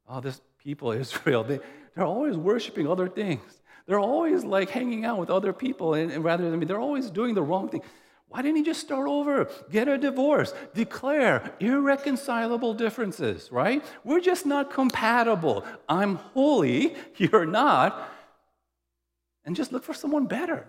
Oh, 0.08 0.22
this 0.22 0.40
people, 0.64 0.92
Israel, 1.04 1.44
they, 1.44 1.60
they're 1.96 2.06
always 2.06 2.38
worshiping 2.38 2.88
other 2.88 3.08
things. 3.08 3.62
They're 3.88 4.00
always 4.00 4.44
like 4.44 4.70
hanging 4.70 5.06
out 5.06 5.18
with 5.18 5.30
other 5.30 5.54
people, 5.54 5.96
and, 5.96 6.12
and 6.12 6.24
rather 6.24 6.50
than 6.50 6.60
me, 6.60 6.66
they're 6.66 6.80
always 6.80 7.10
doing 7.10 7.34
the 7.34 7.42
wrong 7.42 7.68
thing. 7.70 7.82
Why 8.30 8.42
didn't 8.42 8.58
he 8.58 8.64
just 8.64 8.80
start 8.80 9.10
over? 9.10 9.50
Get 9.70 9.90
a 9.90 9.98
divorce, 9.98 10.54
declare 10.74 11.52
irreconcilable 11.60 12.74
differences, 12.76 13.52
right? 13.52 13.84
We're 14.06 14.22
just 14.22 14.46
not 14.46 14.72
compatible. 14.72 15.66
I'm 15.90 16.16
holy, 16.16 16.96
you're 17.18 17.46
not. 17.46 18.10
And 19.44 19.56
just 19.56 19.74
look 19.74 19.84
for 19.84 19.94
someone 19.94 20.28
better. 20.28 20.66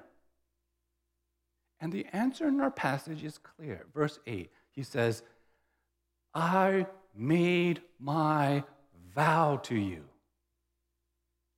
And 1.79 1.93
the 1.93 2.07
answer 2.13 2.49
in 2.49 2.61
our 2.61 2.71
passage 2.71 3.23
is 3.23 3.39
clear. 3.39 3.87
Verse 3.95 4.19
8, 4.27 4.51
he 4.71 4.83
says, 4.83 5.23
I 6.35 6.87
made 7.15 7.83
my 8.01 8.65
vow 9.15 9.57
to 9.65 9.75
you 9.75 10.05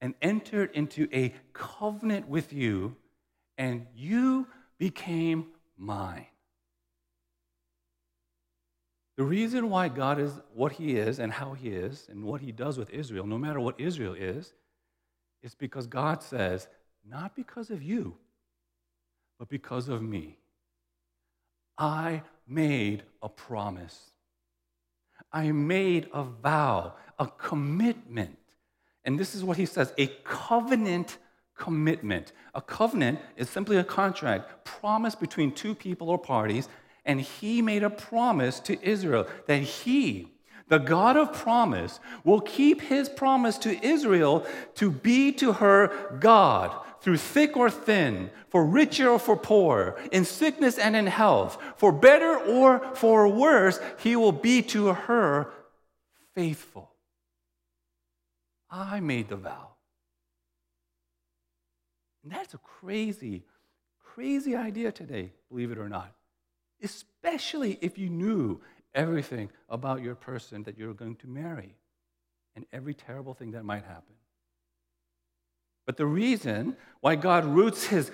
and 0.01 0.15
entered 0.21 0.71
into 0.75 1.09
a 1.13 1.35
covenant 1.53 2.29
with 2.29 2.53
you, 2.53 2.95
and 3.57 3.87
you 3.97 4.47
became 4.79 5.47
mine. 5.79 6.27
The 9.17 9.25
reason 9.25 9.71
why 9.71 9.89
God 9.89 10.19
is 10.19 10.33
what 10.53 10.73
He 10.73 10.97
is 10.97 11.19
and 11.21 11.33
how 11.33 11.53
He 11.55 11.71
is 11.71 12.07
and 12.11 12.25
what 12.25 12.41
He 12.41 12.53
does 12.53 12.77
with 12.77 12.91
Israel, 12.91 13.27
no 13.27 13.39
matter 13.39 13.61
what 13.61 13.81
Israel 13.81 14.15
is, 14.15 14.53
is 15.43 15.55
because 15.55 15.87
God 15.87 16.23
says, 16.23 16.69
not 17.09 17.37
because 17.37 17.71
of 17.71 17.83
you, 17.83 18.17
but 19.39 19.49
because 19.49 19.89
of 19.89 20.03
me. 20.03 20.39
I 21.79 22.23
made 22.47 23.05
a 23.23 23.29
promise. 23.29 24.11
I 25.35 25.53
made 25.53 26.09
a 26.14 26.23
vow, 26.23 26.95
a 27.19 27.26
commitment 27.26 28.38
and 29.05 29.19
this 29.19 29.35
is 29.35 29.45
what 29.45 29.57
he 29.57 29.67
says 29.67 29.93
a 29.99 30.07
covenant 30.25 31.19
commitment. 31.57 32.33
A 32.55 32.61
covenant 32.61 33.21
is 33.37 33.49
simply 33.49 33.76
a 33.76 33.85
contract, 33.85 34.64
promise 34.64 35.14
between 35.14 35.53
two 35.53 35.75
people 35.75 36.11
or 36.11 36.19
parties. 36.19 36.69
And 37.05 37.21
he 37.21 37.61
made 37.61 37.83
a 37.83 37.91
promise 37.91 38.61
to 38.61 38.83
Israel 38.83 39.26
that 39.47 39.59
he, 39.59 40.33
the 40.69 40.79
God 40.79 41.17
of 41.17 41.35
promise, 41.35 42.00
will 42.25 42.41
keep 42.41 42.81
his 42.81 43.09
promise 43.09 43.59
to 43.59 43.87
Israel 43.87 44.47
to 44.76 44.91
be 44.91 45.31
to 45.33 45.53
her 45.53 46.17
God 46.19 46.75
through 47.05 47.19
thick 47.19 47.57
or 47.57 47.71
thin, 47.71 48.31
for 48.49 48.65
richer 48.65 49.11
or 49.11 49.19
for 49.19 49.37
poor, 49.37 49.97
in 50.11 50.25
sickness 50.25 50.79
and 50.79 50.97
in 50.97 51.07
health, 51.07 51.59
for 51.77 51.93
better 51.93 52.37
or 52.37 52.81
for 52.95 53.29
worse, 53.29 53.79
he 53.99 54.17
will 54.17 54.33
be 54.33 54.63
to 54.63 54.87
her 54.87 55.53
faithful. 56.35 56.91
I 58.71 59.01
made 59.01 59.29
the 59.29 59.37
vow. 59.37 59.69
And 62.23 62.33
that's 62.33 62.55
a 62.55 62.59
crazy 62.59 63.45
crazy 64.15 64.55
idea 64.55 64.93
today, 64.93 65.33
believe 65.49 65.73
it 65.73 65.79
or 65.79 65.89
not. 65.89 66.13
Especially 66.83 67.79
if 67.81 67.99
you 67.99 68.09
knew 68.09 68.61
everything 68.95 69.51
about 69.69 70.03
your 70.03 70.15
person 70.15 70.63
that 70.63 70.79
you're 70.79 70.95
going 70.95 71.17
to 71.17 71.27
marry 71.27 71.75
and 72.55 72.65
every 72.73 72.95
terrible 72.95 73.35
thing 73.35 73.51
that 73.53 73.65
might 73.65 73.85
happen. 73.85 74.15
But 75.87 75.97
the 75.97 76.07
reason 76.07 76.76
why 77.00 77.17
God 77.17 77.45
roots 77.45 77.85
his 77.85 78.11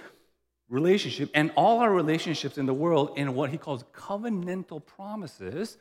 relationship 0.69 1.31
and 1.35 1.53
all 1.57 1.81
our 1.81 1.93
relationships 1.93 2.59
in 2.59 2.67
the 2.67 2.75
world 2.75 3.13
in 3.17 3.35
what 3.35 3.51
he 3.51 3.59
calls 3.59 3.85
covenantal 3.93 4.85
promises 4.85 5.77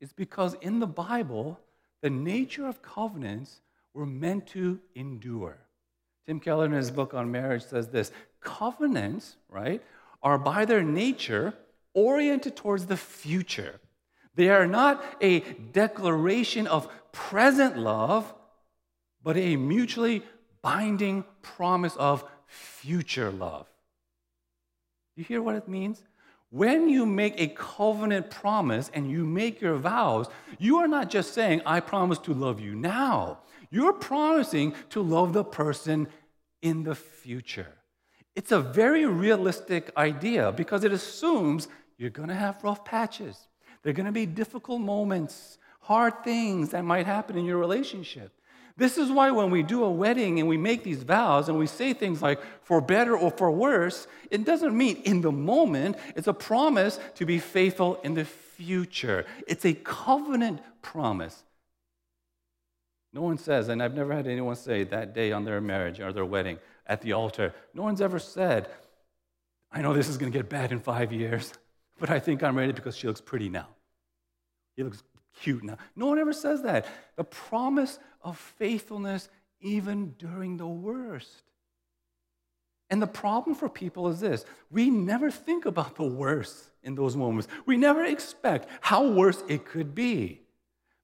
is 0.00 0.12
because 0.12 0.54
in 0.60 0.80
the 0.80 0.86
Bible, 0.86 1.58
the 2.02 2.10
nature 2.10 2.66
of 2.66 2.82
covenants 2.82 3.60
were 3.94 4.06
meant 4.06 4.46
to 4.48 4.78
endure. 4.94 5.56
Tim 6.26 6.40
Keller, 6.40 6.66
in 6.66 6.72
his 6.72 6.90
book 6.90 7.14
on 7.14 7.30
marriage, 7.30 7.64
says 7.64 7.88
this 7.88 8.12
covenants, 8.40 9.36
right, 9.48 9.82
are 10.22 10.38
by 10.38 10.64
their 10.64 10.82
nature 10.82 11.54
oriented 11.94 12.56
towards 12.56 12.86
the 12.86 12.96
future. 12.96 13.80
They 14.34 14.48
are 14.48 14.66
not 14.66 15.02
a 15.20 15.40
declaration 15.40 16.66
of 16.66 16.88
present 17.12 17.78
love, 17.78 18.34
but 19.22 19.36
a 19.36 19.56
mutually 19.56 20.22
binding 20.64 21.22
promise 21.42 21.94
of 21.96 22.24
future 22.46 23.30
love. 23.30 23.66
You 25.14 25.22
hear 25.22 25.42
what 25.42 25.56
it 25.56 25.68
means? 25.68 26.02
When 26.48 26.88
you 26.88 27.04
make 27.04 27.38
a 27.38 27.48
covenant 27.48 28.30
promise 28.30 28.90
and 28.94 29.10
you 29.10 29.26
make 29.26 29.60
your 29.60 29.76
vows, 29.76 30.26
you 30.58 30.78
are 30.78 30.88
not 30.88 31.10
just 31.10 31.34
saying, 31.34 31.60
I 31.66 31.80
promise 31.80 32.18
to 32.20 32.32
love 32.32 32.60
you 32.60 32.74
now. 32.74 33.40
You're 33.70 33.92
promising 33.92 34.74
to 34.90 35.02
love 35.02 35.34
the 35.34 35.44
person 35.44 36.08
in 36.62 36.82
the 36.82 36.94
future. 36.94 37.72
It's 38.34 38.50
a 38.50 38.60
very 38.60 39.04
realistic 39.04 39.90
idea 39.98 40.50
because 40.50 40.82
it 40.82 40.92
assumes 40.92 41.68
you're 41.98 42.08
going 42.08 42.30
to 42.30 42.34
have 42.34 42.64
rough 42.64 42.86
patches. 42.86 43.36
There 43.82 43.90
are 43.90 43.94
going 43.94 44.06
to 44.06 44.12
be 44.12 44.26
difficult 44.26 44.80
moments, 44.80 45.58
hard 45.80 46.24
things 46.24 46.70
that 46.70 46.86
might 46.86 47.04
happen 47.04 47.36
in 47.36 47.44
your 47.44 47.58
relationship. 47.58 48.32
This 48.76 48.98
is 48.98 49.10
why 49.10 49.30
when 49.30 49.50
we 49.50 49.62
do 49.62 49.84
a 49.84 49.90
wedding 49.90 50.40
and 50.40 50.48
we 50.48 50.56
make 50.56 50.82
these 50.82 51.04
vows 51.04 51.48
and 51.48 51.56
we 51.56 51.66
say 51.66 51.92
things 51.92 52.20
like 52.20 52.40
for 52.62 52.80
better 52.80 53.16
or 53.16 53.30
for 53.30 53.50
worse, 53.50 54.08
it 54.30 54.44
doesn't 54.44 54.76
mean 54.76 54.96
in 55.04 55.20
the 55.20 55.30
moment. 55.30 55.96
It's 56.16 56.26
a 56.26 56.32
promise 56.32 56.98
to 57.14 57.24
be 57.24 57.38
faithful 57.38 58.00
in 58.02 58.14
the 58.14 58.24
future. 58.24 59.26
It's 59.46 59.64
a 59.64 59.74
covenant 59.74 60.60
promise. 60.82 61.44
No 63.12 63.22
one 63.22 63.38
says, 63.38 63.68
and 63.68 63.80
I've 63.80 63.94
never 63.94 64.12
had 64.12 64.26
anyone 64.26 64.56
say 64.56 64.82
that 64.84 65.14
day 65.14 65.30
on 65.30 65.44
their 65.44 65.60
marriage 65.60 66.00
or 66.00 66.12
their 66.12 66.24
wedding 66.24 66.58
at 66.86 67.00
the 67.00 67.12
altar, 67.12 67.54
no 67.72 67.82
one's 67.82 68.00
ever 68.00 68.18
said, 68.18 68.68
I 69.70 69.82
know 69.82 69.94
this 69.94 70.08
is 70.08 70.18
going 70.18 70.32
to 70.32 70.36
get 70.36 70.48
bad 70.48 70.72
in 70.72 70.80
five 70.80 71.12
years, 71.12 71.52
but 72.00 72.10
I 72.10 72.18
think 72.18 72.42
I'm 72.42 72.56
ready 72.56 72.72
because 72.72 72.96
she 72.96 73.06
looks 73.06 73.20
pretty 73.20 73.48
now. 73.48 73.68
He 74.76 74.82
looks 74.82 75.04
cute 75.40 75.64
now. 75.64 75.78
No 75.96 76.06
one 76.06 76.18
ever 76.18 76.32
says 76.32 76.62
that. 76.62 76.86
The 77.16 77.24
promise 77.24 77.98
of 78.22 78.38
faithfulness 78.38 79.28
even 79.60 80.14
during 80.18 80.56
the 80.56 80.66
worst. 80.66 81.42
And 82.90 83.00
the 83.00 83.06
problem 83.06 83.56
for 83.56 83.68
people 83.68 84.08
is 84.08 84.20
this 84.20 84.44
we 84.70 84.90
never 84.90 85.30
think 85.30 85.66
about 85.66 85.96
the 85.96 86.04
worst 86.04 86.70
in 86.82 86.94
those 86.94 87.16
moments. 87.16 87.48
We 87.66 87.76
never 87.76 88.04
expect 88.04 88.68
how 88.80 89.08
worse 89.08 89.42
it 89.48 89.64
could 89.64 89.94
be. 89.94 90.42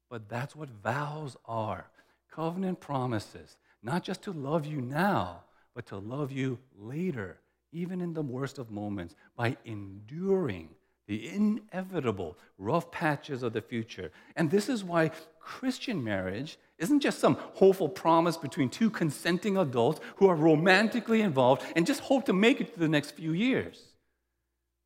But 0.09 0.29
that's 0.29 0.57
what 0.57 0.69
vows 0.69 1.37
are 1.47 1.87
covenant 2.31 2.81
promises, 2.81 3.57
not 3.83 4.03
just 4.03 4.23
to 4.23 4.33
love 4.33 4.67
you 4.67 4.81
now, 4.81 5.45
but 5.75 5.87
to 5.87 5.97
love 5.97 6.33
you 6.33 6.59
later, 6.79 7.39
even 7.73 8.01
in 8.01 8.13
the 8.13 8.23
worst 8.23 8.59
of 8.59 8.71
moments, 8.71 9.15
by 9.37 9.57
enduring 9.65 10.69
the 11.11 11.29
inevitable 11.29 12.39
rough 12.57 12.93
patches 12.93 13.43
of 13.43 13.53
the 13.53 13.61
future. 13.61 14.13
And 14.37 14.49
this 14.49 14.69
is 14.69 14.85
why 14.85 15.11
Christian 15.41 16.05
marriage 16.05 16.57
isn't 16.79 17.01
just 17.01 17.19
some 17.19 17.37
hopeful 17.55 17.89
promise 17.89 18.37
between 18.37 18.69
two 18.71 18.91
consenting 18.91 19.57
adults 19.57 20.01
who 20.17 20.29
are 20.29 20.37
romantically 20.37 21.21
involved 21.21 21.65
and 21.75 21.85
just 21.85 21.99
hope 21.99 22.27
to 22.27 22.33
make 22.33 22.61
it 22.61 22.75
to 22.75 22.79
the 22.79 22.87
next 22.87 23.17
few 23.17 23.33
years. 23.33 23.83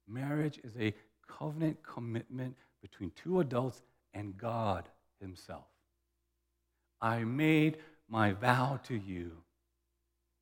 Marriage 0.08 0.58
is 0.64 0.72
a 0.80 0.94
covenant 1.28 1.82
commitment 1.82 2.56
between 2.80 3.10
two 3.10 3.40
adults 3.40 3.82
and 4.14 4.38
God 4.38 4.88
Himself. 5.20 5.66
I 7.02 7.24
made 7.24 7.76
my 8.08 8.32
vow 8.32 8.80
to 8.84 8.94
you, 8.94 9.32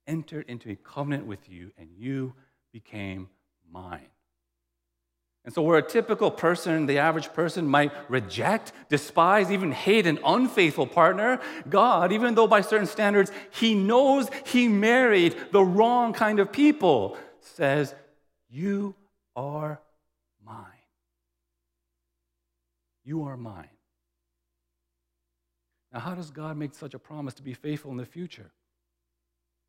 entered 0.06 0.44
into 0.46 0.70
a 0.70 0.76
covenant 0.76 1.26
with 1.26 1.48
you, 1.48 1.72
and 1.76 1.88
you 1.96 2.34
became 2.72 3.28
mine. 3.68 4.06
And 5.44 5.52
so, 5.52 5.62
where 5.62 5.78
a 5.78 5.82
typical 5.82 6.30
person, 6.30 6.86
the 6.86 6.98
average 6.98 7.32
person, 7.32 7.66
might 7.66 7.90
reject, 8.08 8.72
despise, 8.88 9.50
even 9.50 9.72
hate 9.72 10.06
an 10.06 10.20
unfaithful 10.24 10.86
partner, 10.86 11.40
God, 11.68 12.12
even 12.12 12.36
though 12.36 12.46
by 12.46 12.60
certain 12.60 12.86
standards 12.86 13.32
he 13.50 13.74
knows 13.74 14.28
he 14.46 14.68
married 14.68 15.34
the 15.50 15.64
wrong 15.64 16.12
kind 16.12 16.38
of 16.38 16.52
people, 16.52 17.16
says, 17.40 17.92
You 18.48 18.94
are 19.34 19.80
mine. 20.44 20.66
You 23.04 23.24
are 23.24 23.36
mine. 23.36 23.66
Now, 25.92 26.00
how 26.00 26.14
does 26.14 26.30
God 26.30 26.56
make 26.56 26.74
such 26.74 26.94
a 26.94 27.00
promise 27.00 27.34
to 27.34 27.42
be 27.42 27.52
faithful 27.52 27.90
in 27.90 27.96
the 27.96 28.06
future? 28.06 28.52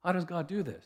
How 0.03 0.11
does 0.11 0.25
God 0.25 0.47
do 0.47 0.61
this? 0.61 0.85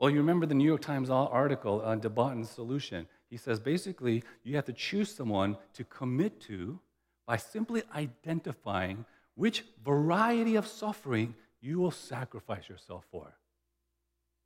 Well, 0.00 0.08
you 0.08 0.16
remember 0.16 0.46
the 0.46 0.54
New 0.54 0.64
York 0.64 0.80
Times 0.80 1.10
article 1.10 1.82
on 1.82 2.00
de 2.00 2.08
Botton's 2.08 2.48
solution. 2.48 3.06
He 3.28 3.36
says 3.36 3.60
basically, 3.60 4.24
you 4.42 4.56
have 4.56 4.64
to 4.64 4.72
choose 4.72 5.14
someone 5.14 5.58
to 5.74 5.84
commit 5.84 6.40
to 6.42 6.80
by 7.26 7.36
simply 7.36 7.82
identifying 7.94 9.04
which 9.34 9.62
variety 9.84 10.56
of 10.56 10.66
suffering 10.66 11.34
you 11.60 11.78
will 11.78 11.90
sacrifice 11.90 12.66
yourself 12.66 13.04
for. 13.12 13.36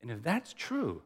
And 0.02 0.10
if 0.10 0.24
that's 0.24 0.52
true, 0.52 1.02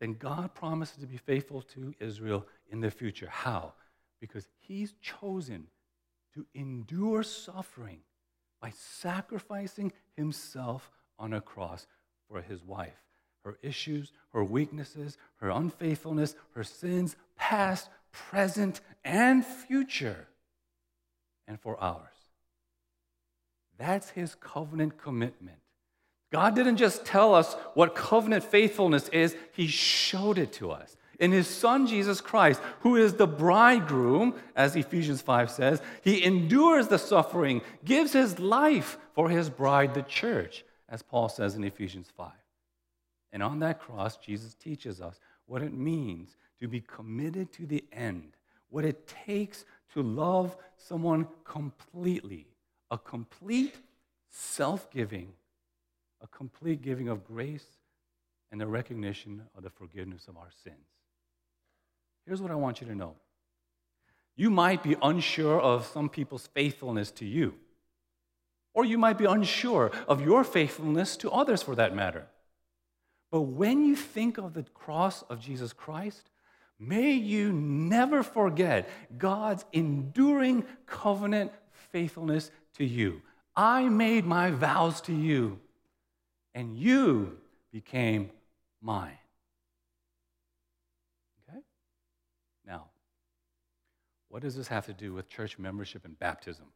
then 0.00 0.12
God 0.12 0.54
promises 0.54 0.98
to 0.98 1.06
be 1.08 1.16
faithful 1.16 1.62
to 1.74 1.92
Israel 1.98 2.46
in 2.70 2.78
the 2.78 2.90
future. 2.90 3.28
How? 3.28 3.72
Because 4.20 4.46
He's 4.60 4.94
chosen 5.00 5.66
to 6.34 6.46
endure 6.54 7.24
suffering 7.24 7.98
by 8.60 8.70
sacrificing 8.70 9.92
Himself 10.16 10.88
on 11.18 11.32
a 11.32 11.40
cross 11.40 11.88
for 12.28 12.40
His 12.40 12.62
wife 12.62 13.02
her 13.44 13.58
issues, 13.62 14.12
her 14.32 14.44
weaknesses, 14.44 15.16
her 15.36 15.50
unfaithfulness, 15.50 16.34
her 16.54 16.64
sins, 16.64 17.16
past, 17.36 17.88
present, 18.12 18.80
and 19.04 19.44
future, 19.44 20.28
and 21.48 21.60
for 21.60 21.78
ours. 21.82 22.00
That's 23.78 24.10
his 24.10 24.34
covenant 24.36 24.98
commitment. 24.98 25.58
God 26.30 26.54
didn't 26.54 26.76
just 26.76 27.04
tell 27.04 27.34
us 27.34 27.54
what 27.74 27.94
covenant 27.94 28.44
faithfulness 28.44 29.08
is, 29.08 29.36
he 29.52 29.66
showed 29.66 30.38
it 30.38 30.52
to 30.54 30.70
us. 30.70 30.96
In 31.18 31.30
his 31.30 31.46
son 31.46 31.86
Jesus 31.86 32.20
Christ, 32.20 32.60
who 32.80 32.96
is 32.96 33.14
the 33.14 33.26
bridegroom, 33.26 34.34
as 34.56 34.74
Ephesians 34.74 35.20
5 35.20 35.50
says, 35.50 35.82
he 36.02 36.24
endures 36.24 36.88
the 36.88 36.98
suffering, 36.98 37.60
gives 37.84 38.12
his 38.12 38.38
life 38.38 38.98
for 39.14 39.28
his 39.28 39.50
bride, 39.50 39.94
the 39.94 40.02
church, 40.02 40.64
as 40.88 41.02
Paul 41.02 41.28
says 41.28 41.54
in 41.54 41.64
Ephesians 41.64 42.08
5. 42.16 42.30
And 43.32 43.42
on 43.42 43.58
that 43.60 43.80
cross, 43.80 44.16
Jesus 44.16 44.54
teaches 44.54 45.00
us 45.00 45.18
what 45.46 45.62
it 45.62 45.72
means 45.72 46.36
to 46.60 46.68
be 46.68 46.80
committed 46.80 47.52
to 47.54 47.66
the 47.66 47.84
end, 47.92 48.36
what 48.68 48.84
it 48.84 49.06
takes 49.06 49.64
to 49.94 50.02
love 50.02 50.56
someone 50.76 51.26
completely, 51.44 52.46
a 52.90 52.98
complete 52.98 53.74
self 54.30 54.90
giving, 54.90 55.32
a 56.20 56.26
complete 56.26 56.82
giving 56.82 57.08
of 57.08 57.24
grace, 57.24 57.66
and 58.50 58.60
the 58.60 58.66
recognition 58.66 59.42
of 59.56 59.62
the 59.62 59.70
forgiveness 59.70 60.28
of 60.28 60.36
our 60.36 60.50
sins. 60.62 60.76
Here's 62.26 62.40
what 62.40 62.50
I 62.50 62.54
want 62.54 62.80
you 62.80 62.86
to 62.86 62.94
know 62.94 63.14
you 64.36 64.50
might 64.50 64.82
be 64.82 64.96
unsure 65.02 65.60
of 65.60 65.86
some 65.86 66.08
people's 66.08 66.46
faithfulness 66.48 67.10
to 67.12 67.24
you, 67.24 67.54
or 68.74 68.84
you 68.84 68.98
might 68.98 69.18
be 69.18 69.24
unsure 69.24 69.90
of 70.06 70.22
your 70.22 70.44
faithfulness 70.44 71.16
to 71.18 71.30
others 71.30 71.62
for 71.62 71.74
that 71.74 71.94
matter. 71.94 72.26
But 73.32 73.40
when 73.40 73.82
you 73.82 73.96
think 73.96 74.36
of 74.36 74.52
the 74.52 74.62
cross 74.62 75.22
of 75.22 75.40
Jesus 75.40 75.72
Christ, 75.72 76.28
may 76.78 77.12
you 77.12 77.50
never 77.50 78.22
forget 78.22 78.88
God's 79.16 79.64
enduring 79.72 80.66
covenant 80.84 81.50
faithfulness 81.90 82.50
to 82.74 82.84
you. 82.84 83.22
I 83.56 83.88
made 83.88 84.26
my 84.26 84.50
vows 84.50 85.00
to 85.02 85.14
you, 85.14 85.58
and 86.54 86.76
you 86.76 87.38
became 87.72 88.30
mine. 88.82 89.18
Okay? 91.48 91.60
Now, 92.66 92.90
what 94.28 94.42
does 94.42 94.56
this 94.56 94.68
have 94.68 94.84
to 94.86 94.92
do 94.92 95.14
with 95.14 95.30
church 95.30 95.58
membership 95.58 96.04
and 96.04 96.18
baptism? 96.18 96.66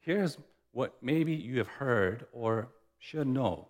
Here's 0.00 0.36
what 0.72 0.96
maybe 1.00 1.32
you 1.32 1.58
have 1.58 1.68
heard 1.68 2.26
or 2.32 2.70
should 2.98 3.28
know 3.28 3.68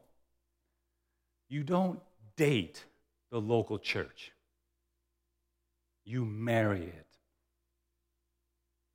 you 1.49 1.63
don't 1.63 2.01
date 2.37 2.85
the 3.31 3.41
local 3.41 3.79
church. 3.79 4.33
You 6.05 6.25
marry 6.25 6.85
it. 6.85 7.07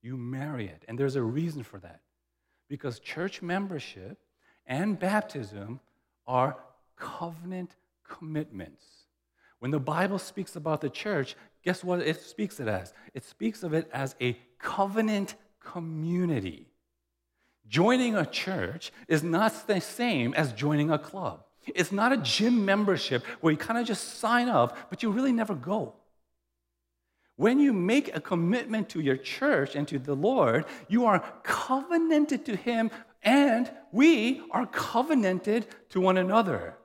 You 0.01 0.17
marry 0.17 0.67
it. 0.67 0.83
And 0.87 0.97
there's 0.97 1.15
a 1.15 1.21
reason 1.21 1.63
for 1.63 1.79
that. 1.79 1.99
Because 2.69 2.99
church 2.99 3.41
membership 3.41 4.17
and 4.65 4.97
baptism 4.97 5.79
are 6.25 6.57
covenant 6.95 7.75
commitments. 8.07 8.85
When 9.59 9.71
the 9.71 9.79
Bible 9.79 10.17
speaks 10.17 10.55
about 10.55 10.81
the 10.81 10.89
church, 10.89 11.35
guess 11.63 11.83
what 11.83 11.99
it 11.99 12.19
speaks 12.21 12.59
it 12.59 12.67
as? 12.67 12.93
It 13.13 13.23
speaks 13.23 13.63
of 13.63 13.73
it 13.73 13.89
as 13.93 14.15
a 14.21 14.37
covenant 14.57 15.35
community. 15.59 16.67
Joining 17.67 18.15
a 18.15 18.25
church 18.25 18.91
is 19.07 19.23
not 19.23 19.67
the 19.67 19.79
same 19.79 20.33
as 20.33 20.51
joining 20.53 20.89
a 20.89 20.97
club. 20.97 21.43
It's 21.67 21.91
not 21.91 22.11
a 22.11 22.17
gym 22.17 22.65
membership 22.65 23.23
where 23.39 23.51
you 23.51 23.57
kind 23.57 23.79
of 23.79 23.85
just 23.85 24.19
sign 24.19 24.49
up, 24.49 24.89
but 24.89 25.03
you 25.03 25.11
really 25.11 25.31
never 25.31 25.53
go. 25.53 25.93
When 27.35 27.59
you 27.59 27.73
make 27.73 28.15
a 28.15 28.21
commitment 28.21 28.89
to 28.89 28.99
your 28.99 29.17
church 29.17 29.75
and 29.75 29.87
to 29.87 29.99
the 29.99 30.15
Lord, 30.15 30.65
you 30.87 31.05
are 31.05 31.23
covenanted 31.43 32.45
to 32.45 32.55
Him, 32.55 32.91
and 33.23 33.71
we 33.91 34.41
are 34.51 34.65
covenanted 34.65 35.67
to 35.89 36.01
one 36.01 36.17
another. 36.17 36.75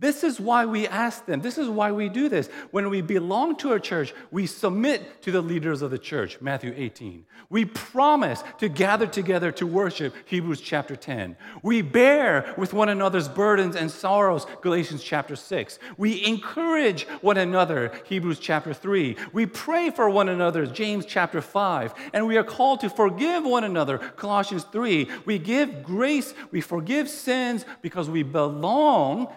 This 0.00 0.24
is 0.24 0.40
why 0.40 0.64
we 0.64 0.88
ask 0.88 1.26
them. 1.26 1.42
This 1.42 1.58
is 1.58 1.68
why 1.68 1.92
we 1.92 2.08
do 2.08 2.30
this. 2.30 2.48
When 2.70 2.88
we 2.88 3.02
belong 3.02 3.56
to 3.56 3.74
a 3.74 3.80
church, 3.80 4.14
we 4.30 4.46
submit 4.46 5.20
to 5.22 5.30
the 5.30 5.42
leaders 5.42 5.82
of 5.82 5.90
the 5.90 5.98
church, 5.98 6.40
Matthew 6.40 6.72
18. 6.74 7.26
We 7.50 7.66
promise 7.66 8.42
to 8.60 8.70
gather 8.70 9.06
together 9.06 9.52
to 9.52 9.66
worship, 9.66 10.14
Hebrews 10.24 10.62
chapter 10.62 10.96
10. 10.96 11.36
We 11.62 11.82
bear 11.82 12.54
with 12.56 12.72
one 12.72 12.88
another's 12.88 13.28
burdens 13.28 13.76
and 13.76 13.90
sorrows, 13.90 14.46
Galatians 14.62 15.02
chapter 15.02 15.36
6. 15.36 15.78
We 15.98 16.24
encourage 16.24 17.06
one 17.20 17.36
another, 17.36 17.92
Hebrews 18.06 18.38
chapter 18.38 18.72
3. 18.72 19.16
We 19.34 19.44
pray 19.44 19.90
for 19.90 20.08
one 20.08 20.30
another, 20.30 20.64
James 20.64 21.04
chapter 21.04 21.42
5. 21.42 21.92
And 22.14 22.26
we 22.26 22.38
are 22.38 22.44
called 22.44 22.80
to 22.80 22.88
forgive 22.88 23.44
one 23.44 23.64
another, 23.64 23.98
Colossians 23.98 24.64
3. 24.72 25.10
We 25.26 25.38
give 25.38 25.82
grace, 25.82 26.32
we 26.50 26.62
forgive 26.62 27.10
sins 27.10 27.66
because 27.82 28.08
we 28.08 28.22
belong 28.22 29.28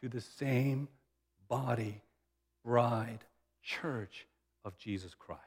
to 0.00 0.08
the 0.08 0.20
same 0.20 0.88
body, 1.48 2.02
bride, 2.64 3.24
church 3.62 4.26
of 4.64 4.76
Jesus 4.78 5.14
Christ. 5.14 5.42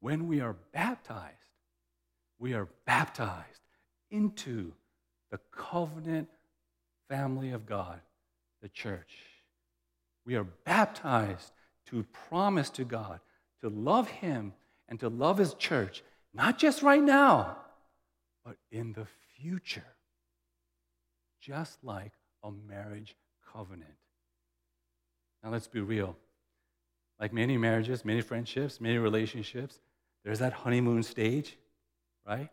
When 0.00 0.28
we 0.28 0.40
are 0.40 0.56
baptized, 0.72 1.34
we 2.38 2.54
are 2.54 2.68
baptized 2.86 3.62
into 4.10 4.72
the 5.30 5.40
covenant 5.50 6.28
family 7.08 7.50
of 7.50 7.66
God, 7.66 8.00
the 8.62 8.68
church. 8.68 9.16
We 10.24 10.36
are 10.36 10.44
baptized 10.44 11.52
to 11.86 12.04
promise 12.28 12.70
to 12.70 12.84
God 12.84 13.20
to 13.60 13.68
love 13.68 14.08
Him 14.08 14.52
and 14.88 15.00
to 15.00 15.08
love 15.08 15.38
His 15.38 15.54
church, 15.54 16.02
not 16.32 16.58
just 16.58 16.82
right 16.82 17.02
now, 17.02 17.56
but 18.44 18.56
in 18.70 18.92
the 18.92 19.06
future 19.36 19.84
just 21.48 21.82
like 21.82 22.12
a 22.44 22.50
marriage 22.50 23.16
covenant. 23.52 23.96
Now, 25.42 25.50
let's 25.50 25.66
be 25.66 25.80
real. 25.80 26.14
Like 27.18 27.32
many 27.32 27.56
marriages, 27.56 28.04
many 28.04 28.20
friendships, 28.20 28.80
many 28.80 28.98
relationships, 28.98 29.80
there's 30.24 30.40
that 30.40 30.52
honeymoon 30.52 31.02
stage, 31.02 31.56
right? 32.26 32.48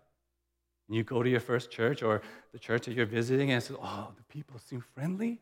And 0.88 0.96
you 0.96 1.04
go 1.04 1.22
to 1.22 1.30
your 1.30 1.40
first 1.42 1.72
church 1.72 2.04
or 2.04 2.22
the 2.54 2.60
church 2.60 2.86
that 2.86 2.94
you're 2.94 3.06
visiting 3.06 3.52
and 3.52 3.62
say, 3.62 3.74
oh, 3.82 4.12
the 4.16 4.24
people 4.24 4.60
seem 4.60 4.84
friendly. 4.94 5.42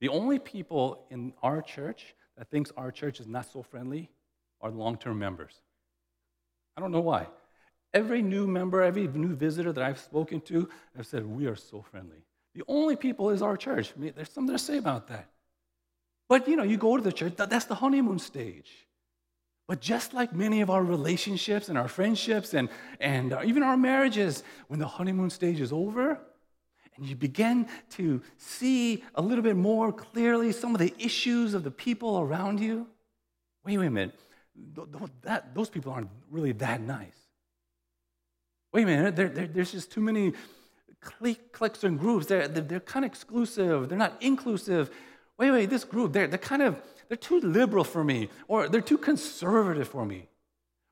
The 0.00 0.08
only 0.08 0.38
people 0.38 1.04
in 1.10 1.32
our 1.42 1.62
church 1.62 2.14
that 2.36 2.48
thinks 2.48 2.70
our 2.76 2.92
church 2.92 3.18
is 3.18 3.26
not 3.26 3.50
so 3.50 3.62
friendly 3.62 4.08
are 4.60 4.70
long-term 4.70 5.18
members. 5.18 5.54
I 6.76 6.80
don't 6.80 6.92
know 6.92 7.00
why. 7.00 7.26
Every 7.94 8.22
new 8.22 8.46
member, 8.46 8.82
every 8.82 9.06
new 9.06 9.34
visitor 9.34 9.72
that 9.72 9.82
I've 9.82 9.98
spoken 9.98 10.40
to, 10.42 10.68
I've 10.98 11.06
said, 11.06 11.24
We 11.26 11.46
are 11.46 11.56
so 11.56 11.82
friendly. 11.82 12.18
The 12.54 12.62
only 12.68 12.96
people 12.96 13.30
is 13.30 13.42
our 13.42 13.56
church. 13.56 13.92
I 13.96 14.00
mean, 14.00 14.12
there's 14.14 14.30
something 14.30 14.54
to 14.54 14.62
say 14.62 14.78
about 14.78 15.08
that. 15.08 15.30
But 16.28 16.46
you 16.48 16.56
know, 16.56 16.64
you 16.64 16.76
go 16.76 16.96
to 16.96 17.02
the 17.02 17.12
church, 17.12 17.34
that's 17.36 17.64
the 17.64 17.74
honeymoon 17.74 18.18
stage. 18.18 18.70
But 19.66 19.80
just 19.80 20.14
like 20.14 20.34
many 20.34 20.62
of 20.62 20.70
our 20.70 20.82
relationships 20.82 21.68
and 21.68 21.76
our 21.76 21.88
friendships 21.88 22.54
and, 22.54 22.70
and 23.00 23.34
uh, 23.34 23.42
even 23.44 23.62
our 23.62 23.76
marriages, 23.76 24.42
when 24.68 24.80
the 24.80 24.86
honeymoon 24.86 25.28
stage 25.28 25.60
is 25.60 25.72
over 25.72 26.18
and 26.96 27.06
you 27.06 27.14
begin 27.14 27.68
to 27.90 28.22
see 28.38 29.04
a 29.14 29.22
little 29.22 29.44
bit 29.44 29.56
more 29.56 29.92
clearly 29.92 30.52
some 30.52 30.74
of 30.74 30.80
the 30.80 30.94
issues 30.98 31.52
of 31.54 31.64
the 31.64 31.70
people 31.70 32.18
around 32.18 32.60
you, 32.60 32.86
wait, 33.64 33.76
wait 33.76 33.86
a 33.86 33.90
minute, 33.90 34.18
that, 35.22 35.54
those 35.54 35.68
people 35.68 35.92
aren't 35.92 36.10
really 36.30 36.52
that 36.52 36.80
nice. 36.80 37.27
Wait 38.78 38.84
a 38.84 38.86
minute, 38.86 39.16
there, 39.16 39.28
there, 39.28 39.48
there's 39.48 39.72
just 39.72 39.90
too 39.90 40.00
many 40.00 40.32
cliques 41.50 41.82
and 41.82 41.98
groups. 41.98 42.26
They're, 42.26 42.46
they're, 42.46 42.78
kind 42.78 43.04
of 43.04 43.10
exclusive, 43.10 43.88
they're 43.88 43.98
not 43.98 44.14
inclusive. 44.20 44.92
Wait, 45.36 45.50
wait, 45.50 45.68
this 45.68 45.82
group, 45.82 46.12
they're, 46.12 46.28
they're 46.28 46.38
kind 46.38 46.62
of, 46.62 46.80
they're 47.08 47.16
too 47.16 47.40
liberal 47.40 47.82
for 47.82 48.04
me, 48.04 48.28
or 48.46 48.68
they're 48.68 48.80
too 48.80 48.96
conservative 48.96 49.88
for 49.88 50.06
me. 50.06 50.28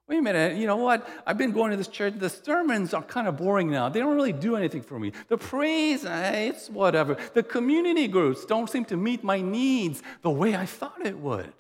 Wait 0.09 0.19
a 0.19 0.23
minute, 0.23 0.57
you 0.57 0.67
know 0.67 0.79
what? 0.79 1.09
I've 1.29 1.39
been 1.39 1.53
going 1.53 1.71
to 1.71 1.77
this 1.77 1.87
church. 1.87 2.15
The 2.17 2.29
sermons 2.29 2.93
are 2.93 3.05
kind 3.05 3.29
of 3.29 3.37
boring 3.37 3.71
now. 3.71 3.89
They 3.89 4.01
don't 4.01 4.17
really 4.17 4.33
do 4.33 4.57
anything 4.57 4.83
for 4.83 4.99
me. 4.99 5.13
The 5.29 5.39
praise, 5.39 6.05
eh, 6.05 6.49
it's 6.49 6.69
whatever. 6.69 7.17
The 7.35 7.45
community 7.45 8.09
groups 8.09 8.45
don't 8.47 8.69
seem 8.69 8.85
to 8.87 8.97
meet 8.97 9.23
my 9.23 9.41
needs 9.41 10.03
the 10.23 10.31
way 10.31 10.57
I 10.57 10.67
thought 10.67 11.07
it 11.07 11.17
would. 11.17 11.53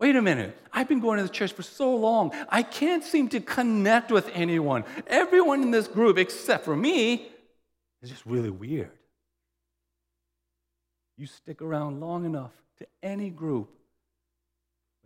Wait 0.00 0.16
a 0.16 0.22
minute. 0.22 0.56
I've 0.72 0.88
been 0.88 1.00
going 1.00 1.18
to 1.18 1.22
the 1.22 1.28
church 1.28 1.52
for 1.52 1.62
so 1.62 1.94
long. 1.94 2.32
I 2.48 2.62
can't 2.62 3.04
seem 3.04 3.28
to 3.28 3.40
connect 3.40 4.10
with 4.10 4.28
anyone. 4.34 4.84
Everyone 5.06 5.62
in 5.62 5.70
this 5.70 5.86
group, 5.86 6.18
except 6.18 6.64
for 6.64 6.76
me, 6.76 7.28
is 8.02 8.10
just 8.10 8.26
really 8.26 8.50
weird. 8.50 8.90
You 11.16 11.26
stick 11.26 11.62
around 11.62 12.00
long 12.00 12.24
enough 12.24 12.52
to 12.78 12.86
any 13.02 13.30
group. 13.30 13.70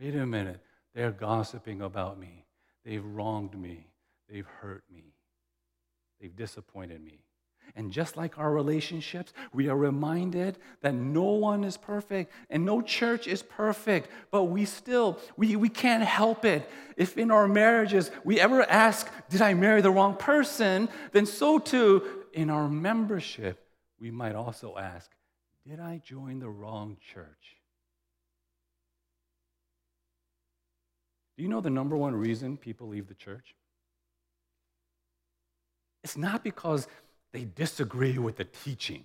Wait 0.00 0.14
a 0.14 0.26
minute. 0.26 0.60
They're 0.94 1.12
gossiping 1.12 1.82
about 1.82 2.18
me. 2.18 2.46
They've 2.84 3.04
wronged 3.04 3.58
me. 3.58 3.86
They've 4.28 4.46
hurt 4.46 4.84
me. 4.92 5.12
They've 6.20 6.34
disappointed 6.34 7.04
me. 7.04 7.20
And 7.76 7.92
just 7.92 8.16
like 8.16 8.38
our 8.38 8.52
relationships, 8.52 9.32
we 9.52 9.68
are 9.68 9.76
reminded 9.76 10.58
that 10.80 10.94
no 10.94 11.22
one 11.22 11.64
is 11.64 11.76
perfect 11.76 12.32
and 12.50 12.64
no 12.64 12.82
church 12.82 13.26
is 13.26 13.42
perfect, 13.42 14.10
but 14.30 14.44
we 14.44 14.64
still, 14.64 15.20
we, 15.36 15.56
we 15.56 15.68
can't 15.68 16.02
help 16.02 16.44
it. 16.44 16.68
If 16.96 17.16
in 17.16 17.30
our 17.30 17.46
marriages 17.46 18.10
we 18.24 18.40
ever 18.40 18.62
ask, 18.62 19.08
Did 19.28 19.42
I 19.42 19.54
marry 19.54 19.80
the 19.80 19.90
wrong 19.90 20.16
person? 20.16 20.88
then 21.12 21.26
so 21.26 21.58
too 21.58 22.02
in 22.32 22.50
our 22.50 22.68
membership, 22.68 23.64
we 24.00 24.10
might 24.10 24.34
also 24.34 24.76
ask, 24.76 25.10
Did 25.66 25.80
I 25.80 26.00
join 26.04 26.40
the 26.40 26.50
wrong 26.50 26.96
church? 27.12 27.58
Do 31.36 31.44
you 31.44 31.48
know 31.48 31.60
the 31.60 31.70
number 31.70 31.96
one 31.96 32.16
reason 32.16 32.56
people 32.56 32.88
leave 32.88 33.06
the 33.06 33.14
church? 33.14 33.54
It's 36.02 36.16
not 36.16 36.42
because 36.42 36.88
they 37.32 37.44
disagree 37.44 38.18
with 38.18 38.36
the 38.36 38.44
teaching, 38.44 39.04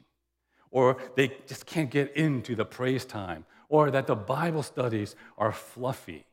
or 0.71 0.97
they 1.15 1.33
just 1.47 1.65
can't 1.65 1.89
get 1.89 2.15
into 2.15 2.55
the 2.55 2.65
praise 2.65 3.05
time, 3.05 3.45
or 3.69 3.91
that 3.91 4.07
the 4.07 4.15
Bible 4.15 4.63
studies 4.63 5.15
are 5.37 5.51
fluffy. 5.51 6.25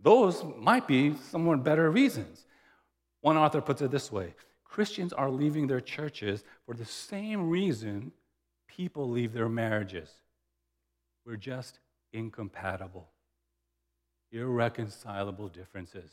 Those 0.00 0.44
might 0.56 0.86
be 0.86 1.14
somewhat 1.30 1.64
better 1.64 1.90
reasons. 1.90 2.46
One 3.20 3.36
author 3.36 3.60
puts 3.60 3.82
it 3.82 3.90
this 3.90 4.12
way 4.12 4.34
Christians 4.64 5.12
are 5.12 5.30
leaving 5.30 5.66
their 5.66 5.80
churches 5.80 6.44
for 6.64 6.74
the 6.74 6.84
same 6.84 7.48
reason 7.48 8.12
people 8.68 9.10
leave 9.10 9.32
their 9.32 9.48
marriages. 9.48 10.10
We're 11.26 11.36
just 11.36 11.80
incompatible, 12.12 13.08
irreconcilable 14.30 15.48
differences. 15.48 16.10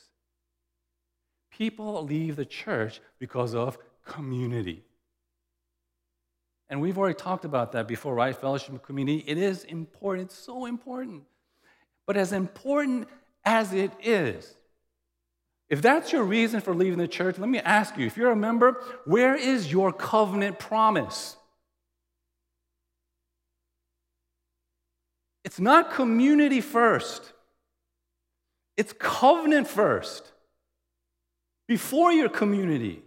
People 1.51 2.03
leave 2.03 2.35
the 2.35 2.45
church 2.45 3.01
because 3.19 3.53
of 3.53 3.77
community. 4.05 4.83
And 6.69 6.81
we've 6.81 6.97
already 6.97 7.15
talked 7.15 7.45
about 7.45 7.73
that 7.73 7.87
before, 7.87 8.15
right? 8.15 8.35
Fellowship 8.35 8.81
community. 8.83 9.23
It 9.27 9.37
is 9.37 9.63
important, 9.65 10.29
it's 10.29 10.39
so 10.39 10.65
important. 10.65 11.23
But 12.07 12.17
as 12.17 12.31
important 12.31 13.07
as 13.43 13.73
it 13.73 13.91
is, 14.01 14.55
if 15.69 15.81
that's 15.81 16.11
your 16.11 16.23
reason 16.23 16.61
for 16.61 16.75
leaving 16.75 16.99
the 16.99 17.07
church, 17.07 17.37
let 17.39 17.49
me 17.49 17.59
ask 17.59 17.97
you 17.97 18.05
if 18.05 18.17
you're 18.17 18.31
a 18.31 18.35
member, 18.35 18.81
where 19.05 19.35
is 19.35 19.71
your 19.71 19.91
covenant 19.91 20.59
promise? 20.59 21.37
It's 25.43 25.59
not 25.59 25.91
community 25.91 26.61
first, 26.61 27.33
it's 28.77 28.93
covenant 28.93 29.67
first. 29.67 30.31
Before 31.67 32.11
your 32.11 32.29
community. 32.29 33.04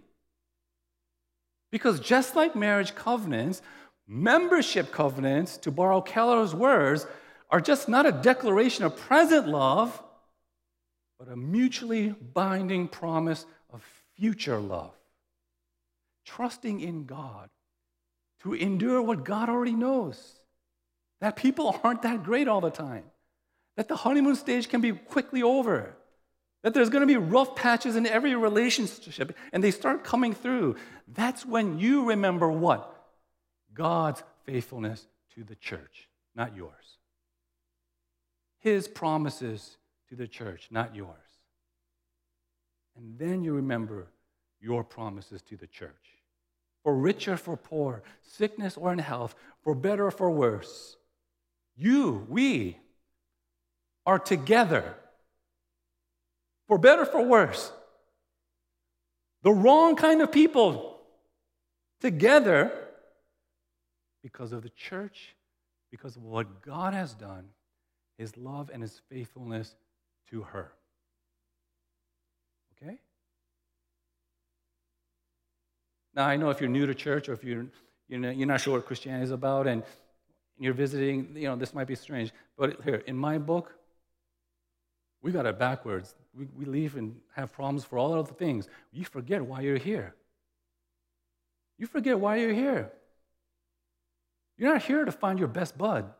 Because 1.71 1.99
just 1.99 2.35
like 2.35 2.55
marriage 2.55 2.95
covenants, 2.95 3.61
membership 4.07 4.91
covenants, 4.91 5.57
to 5.57 5.71
borrow 5.71 6.01
Keller's 6.01 6.55
words, 6.55 7.05
are 7.49 7.61
just 7.61 7.87
not 7.87 8.05
a 8.05 8.11
declaration 8.11 8.85
of 8.85 8.97
present 8.97 9.47
love, 9.47 10.01
but 11.17 11.27
a 11.27 11.35
mutually 11.35 12.09
binding 12.33 12.87
promise 12.87 13.45
of 13.71 13.83
future 14.15 14.59
love. 14.59 14.93
Trusting 16.25 16.79
in 16.79 17.05
God 17.05 17.49
to 18.41 18.53
endure 18.53 19.01
what 19.01 19.23
God 19.25 19.49
already 19.49 19.73
knows. 19.73 20.39
That 21.21 21.35
people 21.35 21.79
aren't 21.83 22.03
that 22.03 22.23
great 22.23 22.47
all 22.47 22.61
the 22.61 22.69
time. 22.69 23.03
That 23.75 23.87
the 23.87 23.95
honeymoon 23.95 24.35
stage 24.35 24.69
can 24.69 24.81
be 24.81 24.91
quickly 24.91 25.43
over. 25.43 25.95
That 26.61 26.73
there's 26.73 26.89
going 26.89 27.01
to 27.01 27.07
be 27.07 27.17
rough 27.17 27.55
patches 27.55 27.95
in 27.95 28.05
every 28.05 28.35
relationship 28.35 29.35
and 29.53 29.63
they 29.63 29.71
start 29.71 30.03
coming 30.03 30.33
through. 30.33 30.75
That's 31.07 31.45
when 31.45 31.79
you 31.79 32.09
remember 32.09 32.51
what? 32.51 32.95
God's 33.73 34.23
faithfulness 34.43 35.07
to 35.35 35.43
the 35.43 35.55
church, 35.55 36.09
not 36.35 36.55
yours. 36.55 36.73
His 38.59 38.87
promises 38.87 39.77
to 40.09 40.15
the 40.15 40.27
church, 40.27 40.67
not 40.69 40.95
yours. 40.95 41.15
And 42.97 43.17
then 43.17 43.43
you 43.43 43.53
remember 43.53 44.07
your 44.59 44.83
promises 44.83 45.41
to 45.43 45.55
the 45.55 45.67
church. 45.67 45.93
For 46.83 46.95
rich 46.95 47.27
or 47.29 47.37
for 47.37 47.55
poor, 47.55 48.03
sickness 48.21 48.75
or 48.75 48.91
in 48.91 48.99
health, 48.99 49.35
for 49.63 49.75
better 49.75 50.07
or 50.07 50.11
for 50.11 50.29
worse. 50.29 50.97
You, 51.77 52.25
we, 52.27 52.77
are 54.05 54.19
together 54.19 54.95
for 56.69 56.77
better, 56.77 57.03
for 57.03 57.21
worse. 57.21 57.73
The 59.41 59.51
wrong 59.51 59.95
kind 59.95 60.21
of 60.21 60.31
people 60.31 60.99
together 61.99 62.71
because 64.21 64.51
of 64.51 64.61
the 64.61 64.69
church, 64.69 65.35
because 65.89 66.15
of 66.15 66.21
what 66.21 66.61
God 66.61 66.93
has 66.93 67.13
done, 67.15 67.45
His 68.17 68.37
love 68.37 68.69
and 68.71 68.83
His 68.83 69.01
faithfulness 69.09 69.75
to 70.29 70.43
her. 70.43 70.71
Okay? 72.77 72.99
Now, 76.13 76.27
I 76.27 76.37
know 76.37 76.51
if 76.51 76.61
you're 76.61 76.69
new 76.69 76.85
to 76.85 76.93
church 76.93 77.29
or 77.29 77.33
if 77.33 77.43
you're, 77.43 77.65
you're 78.07 78.47
not 78.47 78.61
sure 78.61 78.75
what 78.75 78.85
Christianity 78.85 79.23
is 79.23 79.31
about 79.31 79.65
and 79.65 79.81
you're 80.59 80.73
visiting, 80.73 81.35
you 81.35 81.47
know, 81.47 81.55
this 81.55 81.73
might 81.73 81.87
be 81.87 81.95
strange. 81.95 82.31
But 82.57 82.81
here, 82.83 83.01
in 83.07 83.17
my 83.17 83.39
book, 83.39 83.73
we 85.21 85.31
got 85.31 85.45
it 85.45 85.59
backwards. 85.59 86.15
We, 86.37 86.47
we 86.57 86.65
leave 86.65 86.95
and 86.95 87.15
have 87.35 87.51
problems 87.51 87.83
for 87.83 87.97
all 87.97 88.13
other 88.13 88.33
things. 88.33 88.67
You 88.91 89.05
forget 89.05 89.43
why 89.43 89.61
you're 89.61 89.77
here. 89.77 90.15
You 91.77 91.87
forget 91.87 92.19
why 92.19 92.37
you're 92.37 92.53
here. 92.53 92.91
You're 94.57 94.73
not 94.73 94.83
here 94.83 95.05
to 95.05 95.11
find 95.11 95.39
your 95.39 95.47
best 95.47 95.77
bud. 95.77 96.11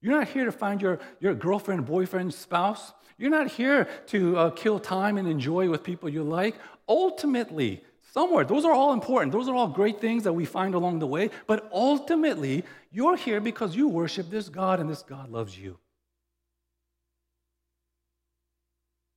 You're 0.00 0.18
not 0.18 0.28
here 0.28 0.44
to 0.44 0.52
find 0.52 0.80
your, 0.80 0.98
your 1.20 1.34
girlfriend, 1.34 1.84
boyfriend, 1.86 2.32
spouse. 2.32 2.92
You're 3.18 3.30
not 3.30 3.48
here 3.48 3.88
to 4.08 4.36
uh, 4.36 4.50
kill 4.50 4.78
time 4.78 5.18
and 5.18 5.26
enjoy 5.26 5.68
with 5.68 5.82
people 5.82 6.08
you 6.08 6.22
like. 6.22 6.54
Ultimately, 6.88 7.82
somewhere, 8.12 8.44
those 8.44 8.64
are 8.64 8.72
all 8.72 8.92
important. 8.92 9.32
Those 9.32 9.48
are 9.48 9.54
all 9.54 9.68
great 9.68 10.00
things 10.00 10.24
that 10.24 10.32
we 10.32 10.44
find 10.44 10.74
along 10.74 10.98
the 10.98 11.06
way. 11.06 11.30
But 11.46 11.68
ultimately, 11.72 12.64
you're 12.90 13.16
here 13.16 13.40
because 13.40 13.74
you 13.74 13.88
worship 13.88 14.30
this 14.30 14.48
God 14.48 14.80
and 14.80 14.88
this 14.88 15.02
God 15.02 15.30
loves 15.30 15.58
you. 15.58 15.78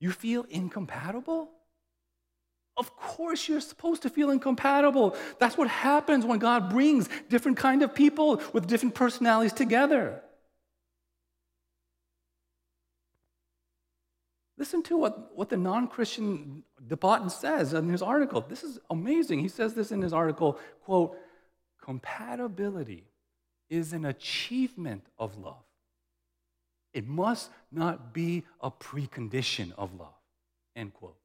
You 0.00 0.10
feel 0.10 0.46
incompatible? 0.48 1.50
Of 2.76 2.96
course 2.96 3.46
you're 3.46 3.60
supposed 3.60 4.02
to 4.02 4.10
feel 4.10 4.30
incompatible. 4.30 5.14
That's 5.38 5.58
what 5.58 5.68
happens 5.68 6.24
when 6.24 6.38
God 6.38 6.70
brings 6.70 7.08
different 7.28 7.58
kind 7.58 7.82
of 7.82 7.94
people 7.94 8.42
with 8.54 8.66
different 8.66 8.94
personalities 8.94 9.52
together. 9.52 10.22
Listen 14.56 14.82
to 14.84 14.96
what, 14.96 15.36
what 15.36 15.48
the 15.48 15.56
non 15.56 15.88
Christian 15.88 16.64
de 16.86 16.96
Botton 16.96 17.30
says 17.30 17.72
in 17.74 17.88
his 17.88 18.02
article. 18.02 18.44
This 18.46 18.62
is 18.62 18.78
amazing. 18.90 19.40
He 19.40 19.48
says 19.48 19.74
this 19.74 19.92
in 19.92 20.00
his 20.00 20.12
article 20.12 20.58
quote, 20.84 21.16
compatibility 21.82 23.04
is 23.68 23.92
an 23.92 24.04
achievement 24.04 25.06
of 25.18 25.36
love. 25.38 25.64
It 26.92 27.06
must 27.06 27.50
not 27.70 28.12
be 28.12 28.44
a 28.60 28.70
precondition 28.70 29.72
of 29.78 29.94
love. 29.98 30.14
End 30.74 30.92
quote. 30.94 31.16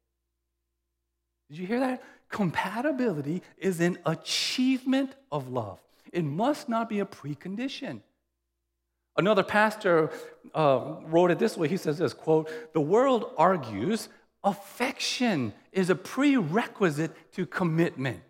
Did 1.49 1.57
you 1.57 1.67
hear 1.67 1.79
that? 1.79 2.03
Compatibility 2.29 3.41
is 3.57 3.79
an 3.79 3.97
achievement 4.05 5.13
of 5.31 5.49
love. 5.49 5.79
It 6.11 6.23
must 6.23 6.69
not 6.69 6.89
be 6.89 6.99
a 6.99 7.05
precondition. 7.05 8.01
Another 9.17 9.43
pastor 9.43 10.11
uh, 10.53 10.95
wrote 11.05 11.31
it 11.31 11.39
this 11.39 11.55
way. 11.55 11.67
He 11.67 11.77
says 11.77 11.97
this 11.97 12.13
quote, 12.13 12.49
the 12.73 12.81
world 12.81 13.31
argues 13.37 14.09
affection 14.43 15.53
is 15.71 15.89
a 15.89 15.95
prerequisite 15.95 17.11
to 17.33 17.45
commitment. 17.45 18.21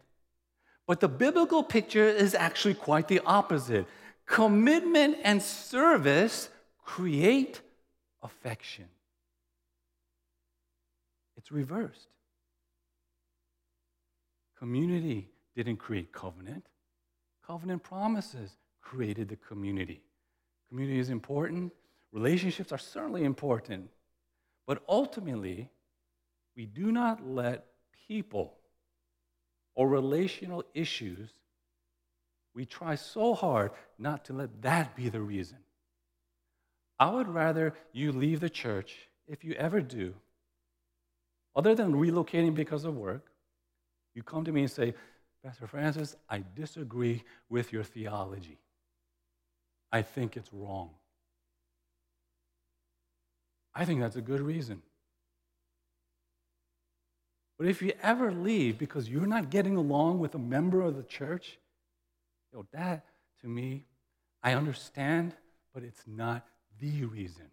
But 0.88 1.00
the 1.00 1.10
biblical 1.10 1.64
picture 1.64 2.08
is 2.08 2.36
actually 2.36 2.76
quite 2.76 3.08
the 3.08 3.22
opposite. 3.26 3.86
Commitment 4.26 5.18
and 5.24 5.42
service 5.42 6.50
create 6.86 7.62
affection. 8.22 8.86
It's 11.36 11.52
reversed. 11.52 12.08
Community 14.58 15.28
didn't 15.56 15.78
create 15.78 16.14
covenant, 16.14 16.68
covenant 17.46 17.84
promises 17.84 18.52
created 18.82 19.28
the 19.28 19.36
community. 19.36 20.02
Community 20.70 21.00
is 21.00 21.10
important, 21.10 21.74
relationships 22.12 22.72
are 22.72 22.78
certainly 22.78 23.24
important, 23.24 23.90
but 24.66 24.82
ultimately, 24.88 25.70
we 26.56 26.66
do 26.66 26.92
not 26.92 27.28
let 27.28 27.66
people 28.08 28.56
or 29.76 29.90
relational 29.90 30.64
issues, 30.74 31.30
we 32.54 32.66
try 32.66 32.96
so 32.96 33.34
hard 33.34 33.72
not 34.00 34.24
to 34.26 34.34
let 34.34 34.62
that 34.62 34.96
be 34.96 35.10
the 35.10 35.20
reason. 35.20 35.58
I 37.00 37.10
would 37.10 37.28
rather 37.28 37.74
you 37.92 38.12
leave 38.12 38.40
the 38.40 38.50
church, 38.50 38.96
if 39.28 39.44
you 39.44 39.54
ever 39.54 39.82
do, 39.82 40.14
other 41.56 41.76
than 41.76 41.94
relocating 41.94 42.54
because 42.54 42.86
of 42.86 42.96
work, 42.96 43.28
you 44.14 44.24
come 44.24 44.46
to 44.46 44.52
me 44.52 44.62
and 44.62 44.72
say, 44.72 44.94
Pastor 45.44 45.68
Francis, 45.68 46.16
I 46.30 46.44
disagree 46.56 47.24
with 47.50 47.72
your 47.72 47.84
theology. 47.84 48.58
I 49.92 50.02
think 50.02 50.36
it's 50.36 50.52
wrong. 50.52 50.90
I 53.74 53.86
think 53.86 54.00
that's 54.00 54.16
a 54.16 54.22
good 54.22 54.42
reason. 54.42 54.82
But 57.58 57.68
if 57.68 57.82
you 57.82 57.94
ever 58.02 58.32
leave 58.32 58.78
because 58.78 59.10
you're 59.10 59.26
not 59.26 59.50
getting 59.50 59.78
along 59.78 60.20
with 60.20 60.36
a 60.36 60.40
member 60.40 60.82
of 60.82 60.96
the 60.96 61.04
church, 61.04 61.58
you 62.52 62.58
know, 62.58 62.66
that 62.74 63.06
to 63.42 63.48
me, 63.48 63.86
I 64.42 64.54
understand, 64.54 65.34
but 65.74 65.84
it's 65.84 66.04
not 66.08 66.46
the 66.80 67.06
reason. 67.06 67.46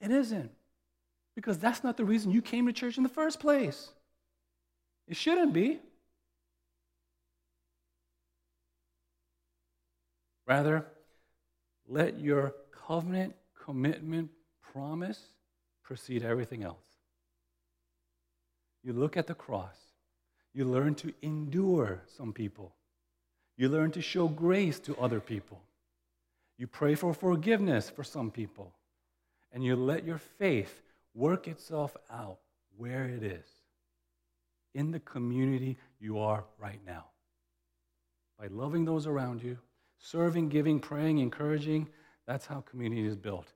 It 0.00 0.10
isn't. 0.10 0.50
Because 1.34 1.58
that's 1.58 1.84
not 1.84 1.96
the 1.96 2.04
reason 2.04 2.30
you 2.30 2.42
came 2.42 2.66
to 2.66 2.72
church 2.72 2.96
in 2.96 3.02
the 3.02 3.08
first 3.08 3.40
place. 3.40 3.90
It 5.06 5.16
shouldn't 5.16 5.52
be. 5.52 5.80
Rather, 10.46 10.86
let 11.86 12.18
your 12.18 12.54
covenant, 12.86 13.34
commitment, 13.64 14.30
promise 14.72 15.20
precede 15.82 16.22
everything 16.22 16.62
else. 16.62 16.76
You 18.82 18.92
look 18.92 19.16
at 19.16 19.26
the 19.26 19.34
cross, 19.34 19.76
you 20.54 20.64
learn 20.64 20.94
to 20.96 21.12
endure 21.22 22.02
some 22.16 22.32
people, 22.32 22.74
you 23.56 23.68
learn 23.68 23.90
to 23.92 24.00
show 24.00 24.28
grace 24.28 24.78
to 24.80 24.96
other 24.96 25.20
people. 25.20 25.60
You 26.58 26.66
pray 26.66 26.96
for 26.96 27.14
forgiveness 27.14 27.88
for 27.88 28.02
some 28.02 28.30
people, 28.30 28.74
and 29.52 29.64
you 29.64 29.76
let 29.76 30.04
your 30.04 30.18
faith 30.18 30.82
work 31.14 31.46
itself 31.46 31.96
out 32.10 32.38
where 32.76 33.04
it 33.04 33.22
is 33.22 33.46
in 34.74 34.90
the 34.90 35.00
community 35.00 35.78
you 36.00 36.18
are 36.18 36.44
right 36.58 36.80
now. 36.84 37.06
By 38.38 38.48
loving 38.48 38.84
those 38.84 39.06
around 39.06 39.42
you, 39.42 39.58
serving, 39.98 40.48
giving, 40.48 40.80
praying, 40.80 41.18
encouraging, 41.18 41.88
that's 42.26 42.46
how 42.46 42.60
community 42.60 43.06
is 43.06 43.16
built. 43.16 43.52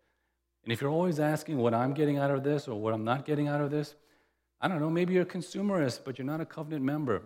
And 0.64 0.72
if 0.72 0.80
you're 0.80 0.90
always 0.90 1.18
asking 1.20 1.58
what 1.58 1.74
I'm 1.74 1.92
getting 1.94 2.18
out 2.18 2.30
of 2.30 2.44
this 2.44 2.68
or 2.68 2.80
what 2.80 2.94
I'm 2.94 3.04
not 3.04 3.24
getting 3.24 3.48
out 3.48 3.60
of 3.60 3.70
this, 3.70 3.94
I 4.60 4.68
don't 4.68 4.80
know, 4.80 4.90
maybe 4.90 5.14
you're 5.14 5.24
a 5.24 5.26
consumerist, 5.26 6.00
but 6.04 6.18
you're 6.18 6.26
not 6.26 6.40
a 6.40 6.46
covenant 6.46 6.84
member. 6.84 7.22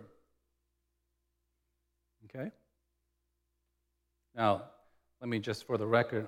Okay? 2.25 2.51
Now, 4.35 4.63
let 5.19 5.29
me 5.29 5.39
just 5.39 5.65
for 5.65 5.77
the 5.77 5.87
record 5.87 6.27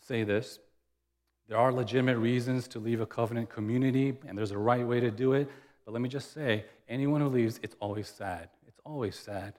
say 0.00 0.24
this. 0.24 0.58
There 1.48 1.58
are 1.58 1.72
legitimate 1.72 2.18
reasons 2.18 2.66
to 2.68 2.78
leave 2.78 3.00
a 3.00 3.06
covenant 3.06 3.50
community, 3.50 4.16
and 4.26 4.36
there's 4.36 4.50
a 4.50 4.58
right 4.58 4.86
way 4.86 5.00
to 5.00 5.10
do 5.10 5.34
it. 5.34 5.48
But 5.84 5.92
let 5.92 6.00
me 6.00 6.08
just 6.08 6.32
say 6.32 6.64
anyone 6.88 7.20
who 7.20 7.28
leaves, 7.28 7.60
it's 7.62 7.76
always 7.80 8.08
sad. 8.08 8.48
It's 8.66 8.80
always 8.84 9.16
sad. 9.16 9.54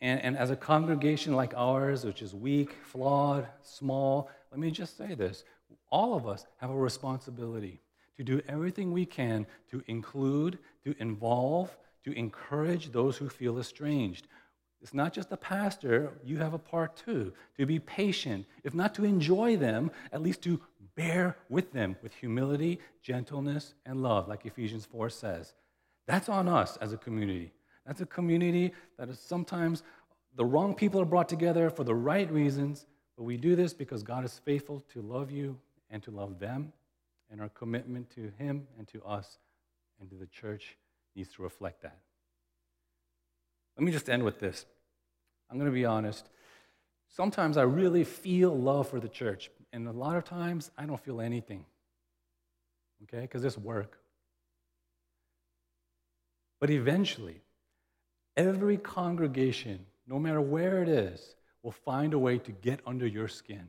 And, 0.00 0.20
and 0.20 0.36
as 0.36 0.50
a 0.50 0.56
congregation 0.56 1.36
like 1.36 1.54
ours, 1.56 2.04
which 2.04 2.22
is 2.22 2.34
weak, 2.34 2.74
flawed, 2.82 3.46
small, 3.62 4.28
let 4.50 4.58
me 4.58 4.70
just 4.70 4.96
say 4.96 5.14
this 5.14 5.44
all 5.90 6.14
of 6.14 6.26
us 6.26 6.46
have 6.56 6.70
a 6.70 6.76
responsibility 6.76 7.80
to 8.16 8.24
do 8.24 8.40
everything 8.48 8.92
we 8.92 9.06
can 9.06 9.46
to 9.70 9.82
include, 9.86 10.58
to 10.84 10.94
involve, 10.98 11.76
to 12.04 12.12
encourage 12.12 12.90
those 12.90 13.16
who 13.16 13.28
feel 13.28 13.58
estranged. 13.58 14.26
It's 14.82 14.94
not 14.94 15.12
just 15.12 15.30
the 15.30 15.36
pastor, 15.36 16.12
you 16.24 16.38
have 16.38 16.54
a 16.54 16.58
part 16.58 16.96
too, 16.96 17.32
to 17.58 17.66
be 17.66 17.78
patient, 17.78 18.46
if 18.62 18.74
not 18.74 18.94
to 18.94 19.04
enjoy 19.04 19.56
them, 19.56 19.90
at 20.12 20.22
least 20.22 20.42
to 20.42 20.60
bear 20.94 21.36
with 21.48 21.72
them 21.72 21.96
with 22.02 22.14
humility, 22.14 22.80
gentleness, 23.02 23.74
and 23.84 24.02
love, 24.02 24.28
like 24.28 24.46
Ephesians 24.46 24.86
4 24.86 25.10
says. 25.10 25.54
That's 26.06 26.28
on 26.28 26.48
us 26.48 26.76
as 26.78 26.92
a 26.92 26.96
community. 26.96 27.52
That's 27.86 28.00
a 28.00 28.06
community 28.06 28.72
that 28.98 29.08
is 29.08 29.18
sometimes 29.18 29.82
the 30.34 30.44
wrong 30.44 30.74
people 30.74 31.00
are 31.00 31.06
brought 31.06 31.28
together 31.28 31.70
for 31.70 31.84
the 31.84 31.94
right 31.94 32.30
reasons, 32.30 32.86
but 33.16 33.24
we 33.24 33.36
do 33.36 33.56
this 33.56 33.72
because 33.72 34.02
God 34.02 34.24
is 34.24 34.40
faithful 34.44 34.80
to 34.92 35.00
love 35.00 35.30
you 35.30 35.58
and 35.90 36.02
to 36.02 36.10
love 36.10 36.38
them, 36.38 36.72
and 37.30 37.40
our 37.40 37.48
commitment 37.50 38.10
to 38.10 38.32
Him 38.38 38.66
and 38.78 38.86
to 38.88 39.02
us 39.04 39.38
and 40.00 40.10
to 40.10 40.16
the 40.16 40.26
church 40.26 40.76
needs 41.14 41.32
to 41.34 41.42
reflect 41.42 41.82
that. 41.82 41.98
Let 43.76 43.84
me 43.84 43.92
just 43.92 44.08
end 44.08 44.24
with 44.24 44.38
this. 44.38 44.64
I'm 45.50 45.58
going 45.58 45.70
to 45.70 45.74
be 45.74 45.84
honest. 45.84 46.28
Sometimes 47.08 47.56
I 47.56 47.62
really 47.62 48.04
feel 48.04 48.56
love 48.56 48.88
for 48.88 49.00
the 49.00 49.08
church, 49.08 49.50
and 49.72 49.86
a 49.86 49.92
lot 49.92 50.16
of 50.16 50.24
times 50.24 50.70
I 50.76 50.86
don't 50.86 51.00
feel 51.00 51.20
anything. 51.20 51.64
Okay? 53.04 53.22
Because 53.22 53.44
it's 53.44 53.58
work. 53.58 53.98
But 56.60 56.70
eventually, 56.70 57.42
every 58.36 58.76
congregation, 58.76 59.86
no 60.06 60.18
matter 60.18 60.40
where 60.40 60.82
it 60.82 60.88
is, 60.88 61.36
will 61.62 61.72
find 61.72 62.14
a 62.14 62.18
way 62.18 62.38
to 62.38 62.52
get 62.52 62.80
under 62.86 63.06
your 63.06 63.28
skin. 63.28 63.68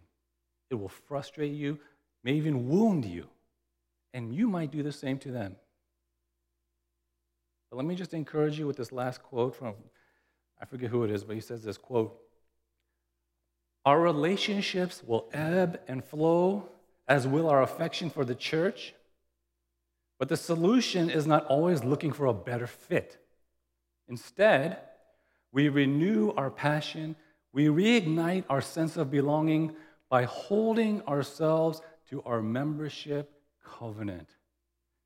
It 0.70 0.76
will 0.76 0.90
frustrate 0.90 1.54
you, 1.54 1.80
may 2.24 2.34
even 2.34 2.68
wound 2.68 3.06
you, 3.06 3.28
and 4.14 4.34
you 4.34 4.48
might 4.48 4.72
do 4.72 4.84
the 4.84 4.92
same 4.92 5.18
to 5.20 5.32
them. 5.32 5.56
But 7.70 7.78
let 7.78 7.86
me 7.86 7.96
just 7.96 8.14
encourage 8.14 8.58
you 8.58 8.68
with 8.68 8.78
this 8.78 8.92
last 8.92 9.22
quote 9.22 9.56
from, 9.56 9.76
I 10.62 10.66
forget 10.66 10.90
who 10.90 11.04
it 11.04 11.12
is, 11.12 11.24
but 11.24 11.36
he 11.36 11.42
says 11.42 11.64
this 11.64 11.78
quote 11.78 12.20
Our 13.86 14.00
relationships 14.00 15.04
will 15.06 15.30
ebb 15.34 15.80
and 15.88 16.04
flow, 16.04 16.70
as 17.08 17.28
will 17.28 17.50
our 17.50 17.62
affection 17.62 18.10
for 18.10 18.26
the 18.26 18.36
church. 18.36 18.94
But 20.20 20.30
the 20.30 20.38
solution 20.38 21.10
is 21.10 21.28
not 21.28 21.46
always 21.46 21.84
looking 21.84 22.12
for 22.12 22.26
a 22.26 22.34
better 22.34 22.66
fit. 22.66 23.18
Instead, 24.08 24.80
we 25.52 25.70
renew 25.70 26.32
our 26.32 26.50
passion, 26.50 27.16
we 27.54 27.68
reignite 27.68 28.46
our 28.50 28.62
sense 28.62 28.98
of 28.98 29.12
belonging 29.12 29.76
by 30.10 30.24
holding 30.24 31.02
ourselves 31.04 31.82
to 32.10 32.24
our 32.24 32.42
membership 32.42 33.32
covenant, 33.64 34.30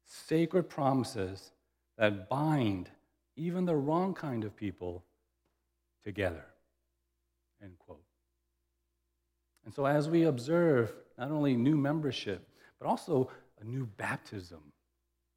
sacred 0.05 0.63
promises 0.69 1.51
that 1.97 2.29
bind 2.29 2.89
even 3.35 3.65
the 3.65 3.75
wrong 3.75 4.13
kind 4.13 4.43
of 4.43 4.55
people 4.55 5.03
together. 6.03 6.45
End 7.61 7.77
quote. 7.79 8.03
And 9.65 9.73
so, 9.73 9.85
as 9.85 10.09
we 10.09 10.23
observe 10.23 10.93
not 11.17 11.31
only 11.31 11.55
new 11.55 11.77
membership, 11.77 12.47
but 12.79 12.87
also 12.87 13.29
a 13.59 13.63
new 13.63 13.85
baptism, 13.97 14.61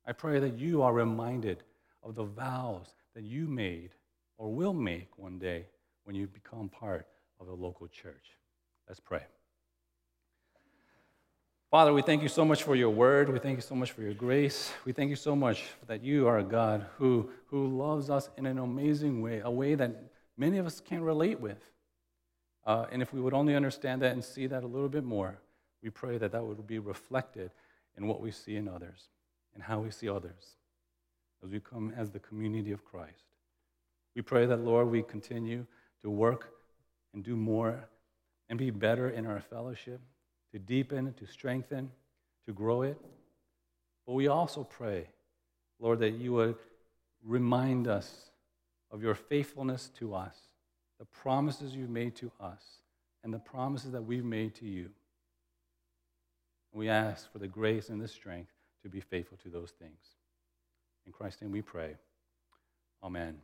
I 0.07 0.12
pray 0.12 0.38
that 0.40 0.59
you 0.59 0.83
are 0.83 0.92
reminded 0.92 1.62
of 2.03 2.14
the 2.14 2.24
vows 2.24 2.94
that 3.14 3.24
you 3.24 3.46
made 3.46 3.90
or 4.38 4.53
will 4.53 4.74
make 4.74 5.18
one 5.18 5.38
day 5.38 5.66
when 6.05 6.16
you 6.16 6.27
become 6.27 6.68
part 6.68 7.07
of 7.40 7.46
the 7.46 7.55
local 7.55 7.87
church. 7.88 8.38
Let's 8.88 9.00
pray. 9.00 9.22
Father, 11.70 11.92
we 11.92 12.03
thank 12.03 12.22
you 12.22 12.29
so 12.29 12.44
much 12.44 12.62
for 12.62 12.77
your 12.77 12.90
word. 12.90 13.29
We 13.29 13.40
thank 13.40 13.57
you 13.57 13.62
so 13.62 13.74
much 13.74 13.90
for 13.90 14.03
your 14.03 14.14
grace. 14.14 14.72
We 14.85 14.92
thank 14.92 15.11
you 15.11 15.16
so 15.16 15.35
much 15.35 15.64
that 15.88 16.05
you 16.05 16.29
are 16.29 16.38
a 16.38 16.44
God 16.44 16.87
who, 16.98 17.31
who 17.46 17.66
loves 17.66 18.11
us 18.11 18.31
in 18.37 18.46
an 18.46 18.59
amazing 18.59 19.20
way, 19.22 19.40
a 19.44 19.50
way 19.50 19.74
that 19.74 19.90
many 20.36 20.58
of 20.58 20.66
us 20.66 20.80
can't 20.80 21.02
relate 21.02 21.40
with. 21.40 21.62
Uh, 22.66 22.86
and 22.90 23.02
if 23.02 23.12
we 23.12 23.20
would 23.20 23.34
only 23.34 23.54
understand 23.54 24.02
that 24.02 24.12
and 24.12 24.24
see 24.24 24.46
that 24.46 24.64
a 24.64 24.66
little 24.66 24.88
bit 24.88 25.04
more, 25.04 25.38
we 25.82 25.90
pray 25.90 26.16
that 26.18 26.32
that 26.32 26.44
would 26.44 26.66
be 26.66 26.78
reflected 26.78 27.50
in 27.96 28.06
what 28.06 28.20
we 28.20 28.30
see 28.30 28.56
in 28.56 28.68
others 28.68 29.08
and 29.54 29.62
how 29.62 29.80
we 29.80 29.90
see 29.90 30.08
others 30.08 30.56
as 31.44 31.50
we 31.50 31.60
come 31.60 31.92
as 31.96 32.10
the 32.10 32.18
community 32.18 32.72
of 32.72 32.84
Christ. 32.84 33.24
We 34.16 34.22
pray 34.22 34.46
that, 34.46 34.60
Lord, 34.60 34.88
we 34.88 35.02
continue 35.02 35.66
to 36.02 36.10
work 36.10 36.54
and 37.12 37.22
do 37.22 37.36
more 37.36 37.88
and 38.48 38.58
be 38.58 38.70
better 38.70 39.10
in 39.10 39.26
our 39.26 39.40
fellowship 39.40 40.00
to 40.52 40.58
deepen, 40.58 41.12
to 41.14 41.26
strengthen, 41.26 41.90
to 42.46 42.52
grow 42.52 42.82
it. 42.82 42.98
But 44.06 44.14
we 44.14 44.28
also 44.28 44.64
pray, 44.64 45.08
Lord, 45.80 45.98
that 46.00 46.12
you 46.12 46.32
would 46.34 46.56
remind 47.24 47.88
us 47.88 48.30
of 48.94 49.02
your 49.02 49.16
faithfulness 49.16 49.90
to 49.98 50.14
us, 50.14 50.37
the 51.00 51.04
promises 51.07 51.74
you've 51.74 51.90
made 51.90 52.14
to 52.14 52.30
us, 52.40 52.62
and 53.24 53.35
the 53.35 53.40
promises 53.40 53.90
that 53.90 54.04
we've 54.04 54.24
made 54.24 54.54
to 54.54 54.66
you. 54.66 54.88
We 56.72 56.88
ask 56.88 57.30
for 57.33 57.40
the 57.40 57.48
grace 57.48 57.88
and 57.88 58.00
the 58.00 58.07
strength 58.07 58.52
to 58.85 58.88
be 58.88 59.00
faithful 59.00 59.37
to 59.42 59.48
those 59.48 59.72
things. 59.72 59.98
In 61.07 61.12
Christ's 61.12 61.42
name 61.42 61.50
we 61.50 61.61
pray. 61.61 61.96
Amen. 63.02 63.38